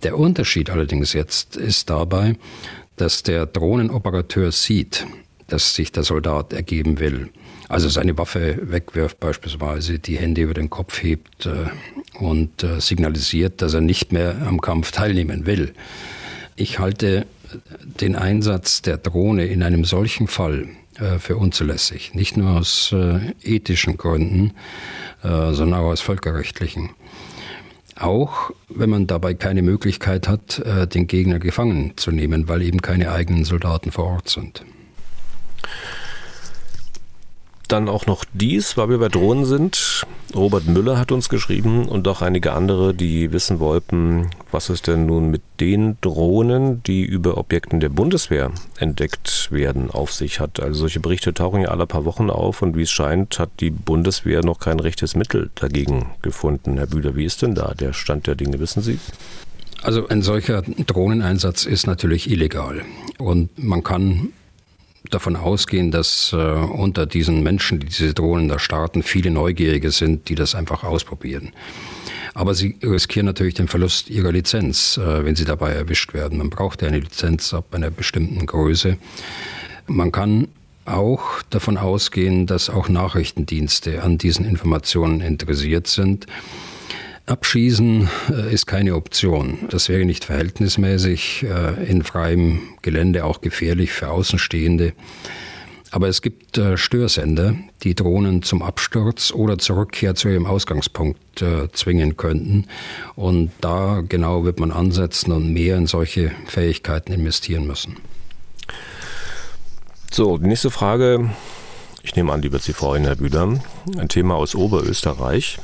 [0.04, 2.36] Der Unterschied allerdings jetzt ist dabei,
[2.96, 5.06] dass der Drohnenoperateur sieht,
[5.48, 7.30] dass sich der Soldat ergeben will.
[7.68, 11.66] Also seine Waffe wegwirft beispielsweise, die Hände über den Kopf hebt äh,
[12.20, 15.74] und äh, signalisiert, dass er nicht mehr am Kampf teilnehmen will.
[16.56, 17.26] Ich halte
[18.02, 20.68] den Einsatz der Drohne in einem solchen Fall
[21.00, 22.14] äh, für unzulässig.
[22.14, 22.94] Nicht nur aus
[23.44, 24.54] ethischen Gründen,
[25.22, 26.92] sondern auch aus völkerrechtlichen.
[27.98, 32.82] Auch wenn man dabei keine Möglichkeit hat, äh, den Gegner gefangen zu nehmen, weil eben
[32.82, 34.66] keine eigenen Soldaten vor Ort sind.
[37.68, 40.06] Dann auch noch dies, weil wir bei Drohnen sind.
[40.36, 45.06] Robert Müller hat uns geschrieben und auch einige andere, die wissen wollten, was ist denn
[45.06, 50.60] nun mit den Drohnen, die über Objekten der Bundeswehr entdeckt werden, auf sich hat.
[50.60, 53.72] Also solche Berichte tauchen ja alle paar Wochen auf und wie es scheint, hat die
[53.72, 56.78] Bundeswehr noch kein rechtes Mittel dagegen gefunden.
[56.78, 59.00] Herr Bühler, wie ist denn da der Stand der Dinge, wissen Sie?
[59.82, 62.82] Also ein solcher Drohneneinsatz ist natürlich illegal
[63.20, 64.30] und man kann
[65.10, 70.30] davon ausgehen, dass äh, unter diesen Menschen, die diese Drohnen da starten, viele Neugierige sind,
[70.30, 71.54] die das einfach ausprobieren.
[72.34, 76.38] Aber sie riskieren natürlich den Verlust ihrer Lizenz, äh, wenn sie dabei erwischt werden.
[76.38, 78.98] Man braucht ja eine Lizenz ab einer bestimmten Größe.
[79.88, 80.50] Man kann
[80.86, 86.28] auch davon ausgehen, dass auch Nachrichtendienste an diesen Informationen interessiert sind.
[87.26, 89.60] Abschießen äh, ist keine Option.
[89.72, 94.94] Das wäre nicht verhältnismäßig, äh, in freiem Gelände auch gefährlich für Außenstehende.
[95.90, 101.20] Aber es gibt äh, Störsender, die Drohnen zum Absturz oder zur Rückkehr zu ihrem Ausgangspunkt
[101.74, 102.68] zwingen könnten.
[103.16, 107.98] Und da genau wird man ansetzen und mehr in solche Fähigkeiten investieren müssen.
[110.10, 111.30] So, die nächste Frage.
[112.04, 113.60] Ich nehme an, die wird Sie freuen, Herr Bühler.
[113.98, 115.60] Ein Thema aus Oberösterreich.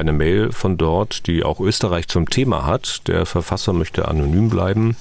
[0.00, 3.06] Eine Mail von dort, die auch Österreich zum Thema hat.
[3.06, 4.96] Der Verfasser möchte anonym bleiben.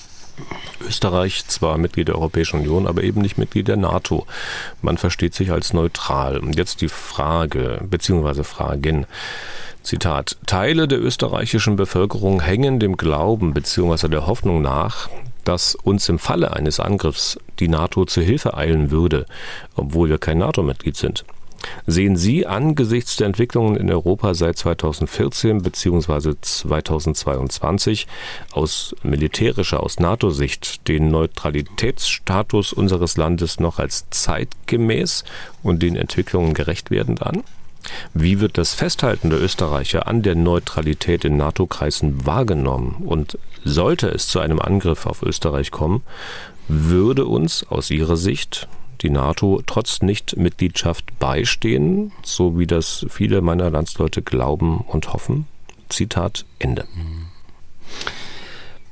[0.86, 4.28] Österreich zwar Mitglied der Europäischen Union, aber eben nicht Mitglied der NATO.
[4.82, 6.40] Man versteht sich als neutral.
[6.40, 9.06] Und jetzt die Frage, beziehungsweise Fragen.
[9.84, 10.36] Zitat.
[10.46, 14.10] Teile der österreichischen Bevölkerung hängen dem Glauben bzw.
[14.10, 15.08] der Hoffnung nach,
[15.46, 19.28] dass uns im Falle eines Angriffs die NATO zu Hilfe eilen würde,
[19.76, 21.24] obwohl wir kein NATO-Mitglied sind.
[21.88, 26.36] Sehen Sie angesichts der Entwicklungen in Europa seit 2014 bzw.
[26.42, 28.08] 2022
[28.52, 35.24] aus militärischer, aus NATO-Sicht den Neutralitätsstatus unseres Landes noch als zeitgemäß
[35.64, 37.44] und den Entwicklungen gerecht werdend an?
[38.14, 42.98] Wie wird das Festhalten der Österreicher an der Neutralität in NATO-Kreisen wahrgenommen?
[43.06, 46.04] Und sollte es zu einem Angriff auf Österreich kommen,
[46.68, 48.68] würde uns aus Ihrer Sicht
[49.02, 55.48] die NATO trotz Nichtmitgliedschaft beistehen, so wie das viele meiner Landsleute glauben und hoffen?
[55.90, 56.86] Zitat Ende.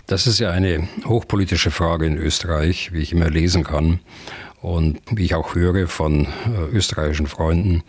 [0.08, 4.00] Das ist ja eine hochpolitische Frage in Österreich, wie ich immer lesen kann
[4.62, 7.84] und wie ich auch höre von äh, österreichischen Freunden.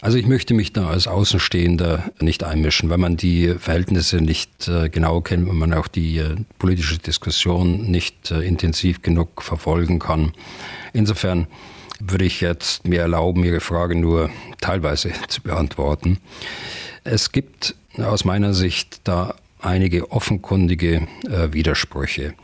[0.00, 4.88] Also ich möchte mich da als Außenstehender nicht einmischen, weil man die Verhältnisse nicht äh,
[4.88, 10.32] genau kennt, wenn man auch die äh, politische Diskussion nicht intensiv genug verfolgen kann.
[10.92, 11.46] Insofern
[12.00, 14.30] würde ich jetzt mir erlauben, Ihre Frage nur
[14.60, 16.18] teilweise zu beantworten.
[17.04, 22.34] Es gibt aus meiner Sicht da einige offenkundige äh, Widersprüche.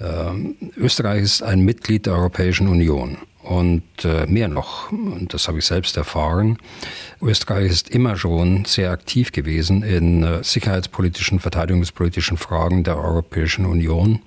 [0.00, 3.18] Ähm, Österreich ist ein Mitglied der Europäischen Union.
[3.42, 6.58] Und äh, mehr noch, und das habe ich selbst erfahren,
[7.22, 14.20] Österreich ist immer schon sehr aktiv gewesen in äh, sicherheitspolitischen, verteidigungspolitischen Fragen der Europäischen Union.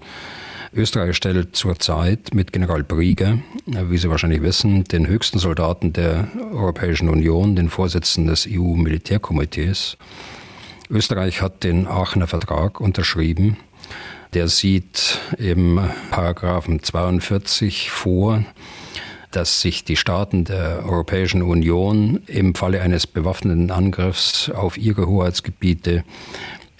[0.74, 7.10] Österreich stellt zurzeit mit General Brieger, wie Sie wahrscheinlich wissen, den höchsten Soldaten der Europäischen
[7.10, 9.98] Union, den Vorsitzenden des EU-Militärkomitees.
[10.90, 13.58] Österreich hat den Aachener Vertrag unterschrieben
[14.34, 15.80] der sieht im
[16.12, 18.44] Paragraphen 42 vor,
[19.32, 26.04] dass sich die Staaten der Europäischen Union im Falle eines bewaffneten Angriffs auf ihre Hoheitsgebiete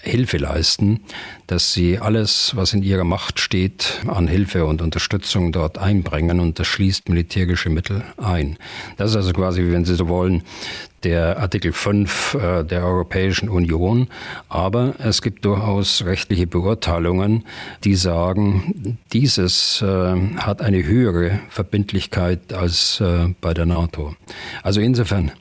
[0.02, 1.00] Hilfe leisten,
[1.46, 6.58] dass sie alles, was in ihrer Macht steht, an Hilfe und Unterstützung dort einbringen und
[6.58, 8.56] das schließt militärische Mittel ein.
[8.96, 10.42] Das ist also quasi, wenn Sie so wollen,
[11.02, 14.08] der Artikel 5 äh, der Europäischen Union.
[14.48, 17.44] Aber es gibt durchaus rechtliche Beurteilungen,
[17.84, 24.14] die sagen, dieses äh, hat eine höhere Verbindlichkeit als äh, bei der NATO.
[24.62, 25.32] Also insofern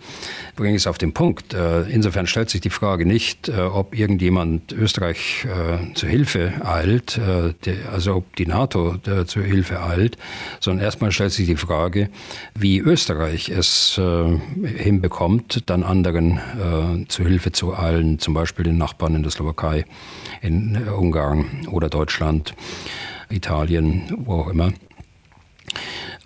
[0.60, 1.53] bringe ich es auf den Punkt.
[1.53, 5.47] Insofern stellt sich die Frage nicht, ob irgendjemand Österreich
[5.93, 7.20] zu Hilfe eilt,
[7.91, 10.18] also ob die NATO zu Hilfe eilt,
[10.60, 12.10] sondern erstmal stellt sich die Frage,
[12.55, 13.99] wie Österreich es
[14.78, 19.86] hinbekommt, dann anderen äh, zu Hilfe zu eilen, zum Beispiel den Nachbarn in der Slowakei,
[20.41, 22.53] in äh, Ungarn oder Deutschland,
[23.30, 24.74] Italien, wo auch immer.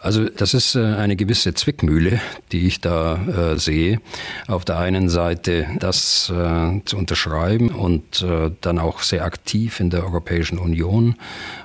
[0.03, 2.19] Also das ist äh, eine gewisse Zwickmühle,
[2.51, 4.01] die ich da äh, sehe.
[4.47, 9.89] Auf der einen Seite das äh, zu unterschreiben und äh, dann auch sehr aktiv in
[9.89, 11.15] der Europäischen Union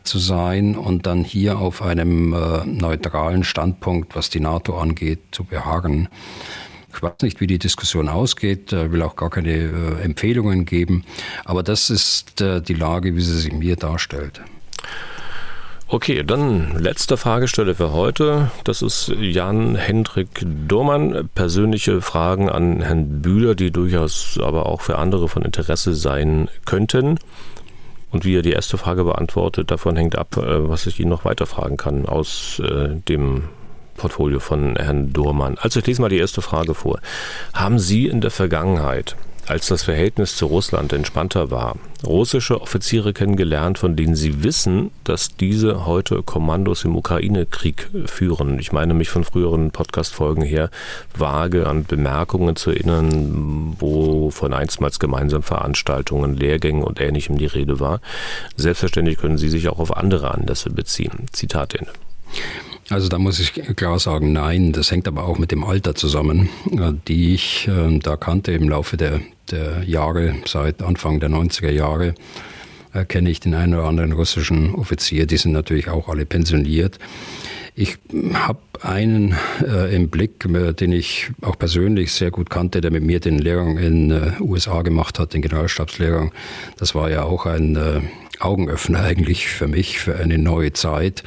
[0.04, 5.42] zu sein und dann hier auf einem äh, neutralen Standpunkt, was die NATO angeht, zu
[5.42, 6.08] beharren.
[6.94, 11.04] Ich weiß nicht, wie die Diskussion ausgeht, will auch gar keine äh, Empfehlungen geben,
[11.44, 14.40] aber das ist äh, die Lage, wie sie sich mir darstellt.
[15.90, 18.50] Okay, dann letzte Fragestelle für heute.
[18.64, 21.30] Das ist Jan-Hendrik Dohrmann.
[21.34, 27.18] Persönliche Fragen an Herrn Bühler, die durchaus aber auch für andere von Interesse sein könnten.
[28.10, 31.24] Und wie er die erste Frage beantwortet, davon hängt ab, äh, was ich ihn noch
[31.24, 33.44] weiterfragen kann aus dem
[33.96, 35.56] Portfolio von Herrn Dohrmann.
[35.58, 37.00] Also ich lese mal die erste Frage vor.
[37.54, 39.16] Haben Sie in der Vergangenheit
[39.48, 45.36] als das Verhältnis zu Russland entspannter war, russische Offiziere kennengelernt, von denen sie wissen, dass
[45.36, 48.58] diese heute Kommandos im Ukraine-Krieg führen.
[48.58, 50.70] Ich meine mich von früheren Podcast-Folgen her
[51.16, 57.80] vage an Bemerkungen zu erinnern, wo von einstmals gemeinsamen Veranstaltungen, Lehrgängen und Ähnlichem die Rede
[57.80, 58.00] war.
[58.56, 61.26] Selbstverständlich können Sie sich auch auf andere Anlässe beziehen.
[61.32, 61.92] Zitat Ende.
[62.90, 66.48] Also da muss ich klar sagen, nein, das hängt aber auch mit dem Alter zusammen,
[66.70, 69.20] äh, die ich äh, da kannte im Laufe der,
[69.52, 72.14] der Jahre, seit Anfang der 90er Jahre
[72.92, 76.98] äh, kenne ich den einen oder anderen russischen Offizier, die sind natürlich auch alle pensioniert.
[77.74, 77.96] Ich
[78.34, 80.40] habe einen äh, im Blick,
[80.78, 84.82] den ich auch persönlich sehr gut kannte, der mit mir den Lehrgang in äh, USA
[84.82, 86.32] gemacht hat, den Generalstabslehrgang.
[86.76, 88.00] Das war ja auch ein äh,
[88.40, 91.22] Augenöffner eigentlich für mich, für eine neue Zeit,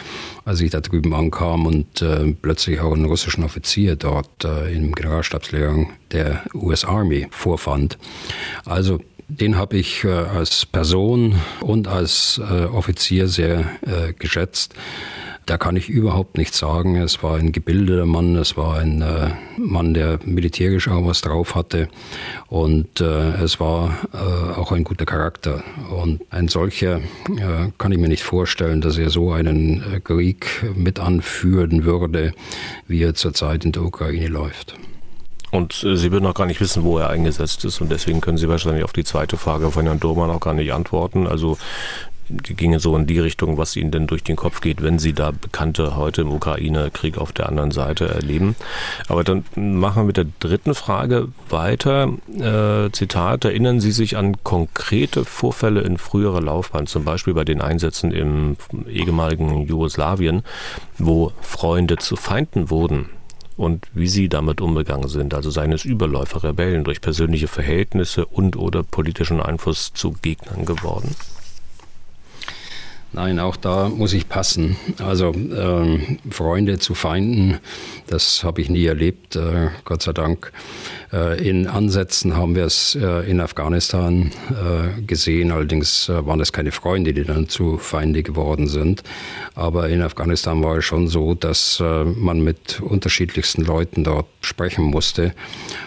[0.46, 4.94] als ich da drüben ankam und äh, plötzlich auch einen russischen Offizier dort äh, im
[4.94, 7.98] Generalstabslehrgang der US Army vorfand.
[8.66, 14.76] Also den habe ich äh, als Person und als äh, Offizier sehr äh, geschätzt.
[15.46, 16.98] Da kann ich überhaupt nichts sagen.
[16.98, 21.56] Es war ein gebildeter Mann, es war ein äh, Mann, der militärisch auch was drauf
[21.56, 21.90] hatte
[22.48, 25.64] und äh, es war äh, auch ein guter Charakter.
[25.90, 30.64] Und ein solcher äh, kann ich mir nicht vorstellen, dass er so einen äh, Krieg
[30.76, 32.34] mit anführen würde,
[32.88, 34.76] wie er zurzeit in der Ukraine läuft.
[35.52, 37.82] Und äh, Sie würden auch gar nicht wissen, wo er eingesetzt ist.
[37.82, 40.72] Und deswegen können Sie wahrscheinlich auf die zweite Frage von Herrn Dohrmann auch gar nicht
[40.74, 41.28] antworten.
[41.28, 41.58] Also
[42.44, 45.32] ginge so in die Richtung, was Ihnen denn durch den Kopf geht, wenn Sie da
[45.32, 48.56] Bekannte heute im Ukraine-Krieg auf der anderen Seite erleben.
[49.08, 52.10] Aber dann machen wir mit der dritten Frage weiter.
[52.40, 57.62] Äh, Zitat, erinnern Sie sich an konkrete Vorfälle in früherer Laufbahn, zum Beispiel bei den
[57.62, 58.58] Einsätzen im
[58.88, 60.44] ehemaligen Jugoslawien,
[60.98, 63.10] wo Freunde zu Feinden wurden?
[63.62, 68.82] und wie sie damit umgegangen sind, also seines Überläufer Rebellen durch persönliche Verhältnisse und oder
[68.82, 71.16] politischen Einfluss zu Gegnern geworden?
[73.14, 74.78] Nein, auch da muss ich passen.
[75.04, 77.60] Also ähm, Freunde zu Feinden,
[78.08, 80.54] das habe ich nie erlebt, äh, Gott sei Dank.
[81.14, 86.72] Äh, in Ansätzen haben wir es äh, in Afghanistan äh, gesehen, allerdings waren es keine
[86.72, 89.04] Freunde, die dann zu Feinde geworden sind.
[89.56, 95.34] Aber in Afghanistan war es schon so, dass man mit unterschiedlichsten Leuten dort sprechen musste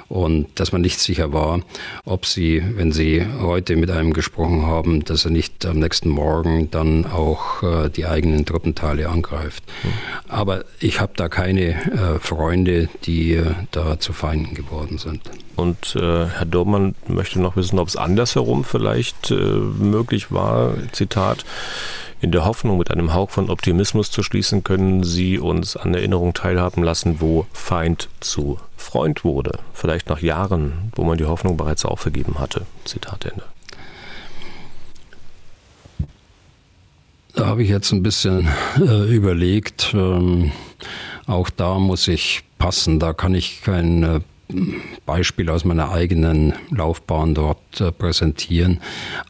[0.09, 1.61] und dass man nicht sicher war,
[2.05, 6.70] ob sie, wenn sie heute mit einem gesprochen haben, dass er nicht am nächsten Morgen
[6.70, 9.65] dann auch die eigenen Truppenteile angreift.
[9.83, 9.89] Mhm.
[10.29, 13.41] Aber ich habe da keine Freunde, die
[13.71, 15.23] da zu Feinden geworden sind.
[15.57, 20.75] Und äh, Herr Dormann möchte noch wissen, ob es andersherum vielleicht äh, möglich war.
[20.93, 21.45] Zitat.
[22.21, 26.33] In der Hoffnung, mit einem Hauch von Optimismus zu schließen, können Sie uns an Erinnerungen
[26.33, 29.59] teilhaben lassen, wo Feind zu Freund wurde.
[29.75, 32.62] Vielleicht nach Jahren, wo man die Hoffnung bereits aufgegeben hatte.
[32.85, 33.45] Zitat Ende.
[37.35, 39.93] Da habe ich jetzt ein bisschen äh, überlegt.
[39.93, 40.53] Ähm,
[41.26, 43.01] auch da muss ich passen.
[43.01, 44.20] Da kann ich kein äh,
[45.07, 48.80] Beispiel aus meiner eigenen Laufbahn dort äh, präsentieren.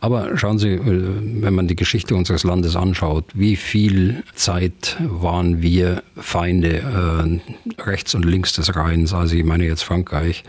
[0.00, 5.62] Aber schauen Sie, äh, wenn man die Geschichte unseres Landes anschaut, wie viel Zeit waren
[5.62, 7.40] wir Feinde
[7.78, 10.44] äh, rechts und links des Rheins, also ich meine jetzt Frankreich,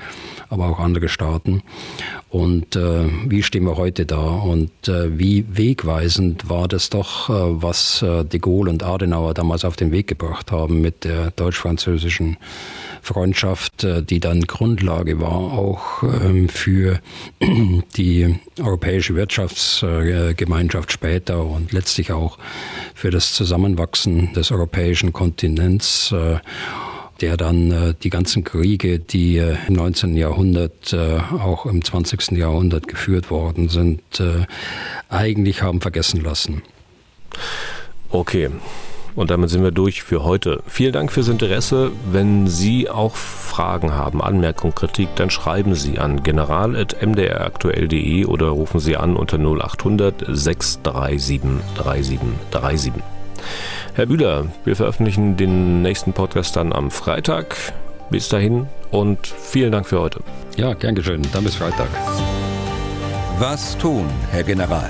[0.50, 1.62] aber auch andere Staaten.
[2.30, 4.22] Und äh, wie stehen wir heute da?
[4.22, 9.76] Und äh, wie wegweisend war das doch, äh, was de Gaulle und Adenauer damals auf
[9.76, 12.38] den Weg gebracht haben mit der deutsch-französischen
[13.02, 17.00] Freundschaft, die dann Grundlage war auch ähm, für
[17.98, 22.38] die europäische Wirtschaftsgemeinschaft später und letztlich auch
[22.94, 26.14] für das Zusammenwachsen des europäischen Kontinents
[27.22, 30.18] der dann äh, die ganzen Kriege, die äh, im 19.
[30.18, 32.32] Jahrhundert, äh, auch im 20.
[32.32, 34.46] Jahrhundert geführt worden sind, äh,
[35.10, 36.62] eigentlich haben vergessen lassen.
[38.10, 38.50] Okay.
[39.16, 40.62] Und damit sind wir durch für heute.
[40.68, 41.92] Vielen Dank fürs Interesse.
[42.12, 48.98] Wenn Sie auch Fragen haben, Anmerkungen, Kritik, dann schreiben Sie an general.mdraktuell.de oder rufen Sie
[48.98, 51.42] an unter 0800 637
[51.76, 52.94] 3737.
[53.94, 57.56] Herr Bühler, wir veröffentlichen den nächsten Podcast dann am Freitag.
[58.10, 60.20] Bis dahin und vielen Dank für heute.
[60.58, 61.22] Ja, gern geschehen.
[61.34, 61.88] Dann bis Freitag.
[63.40, 64.90] Was tun, Herr General?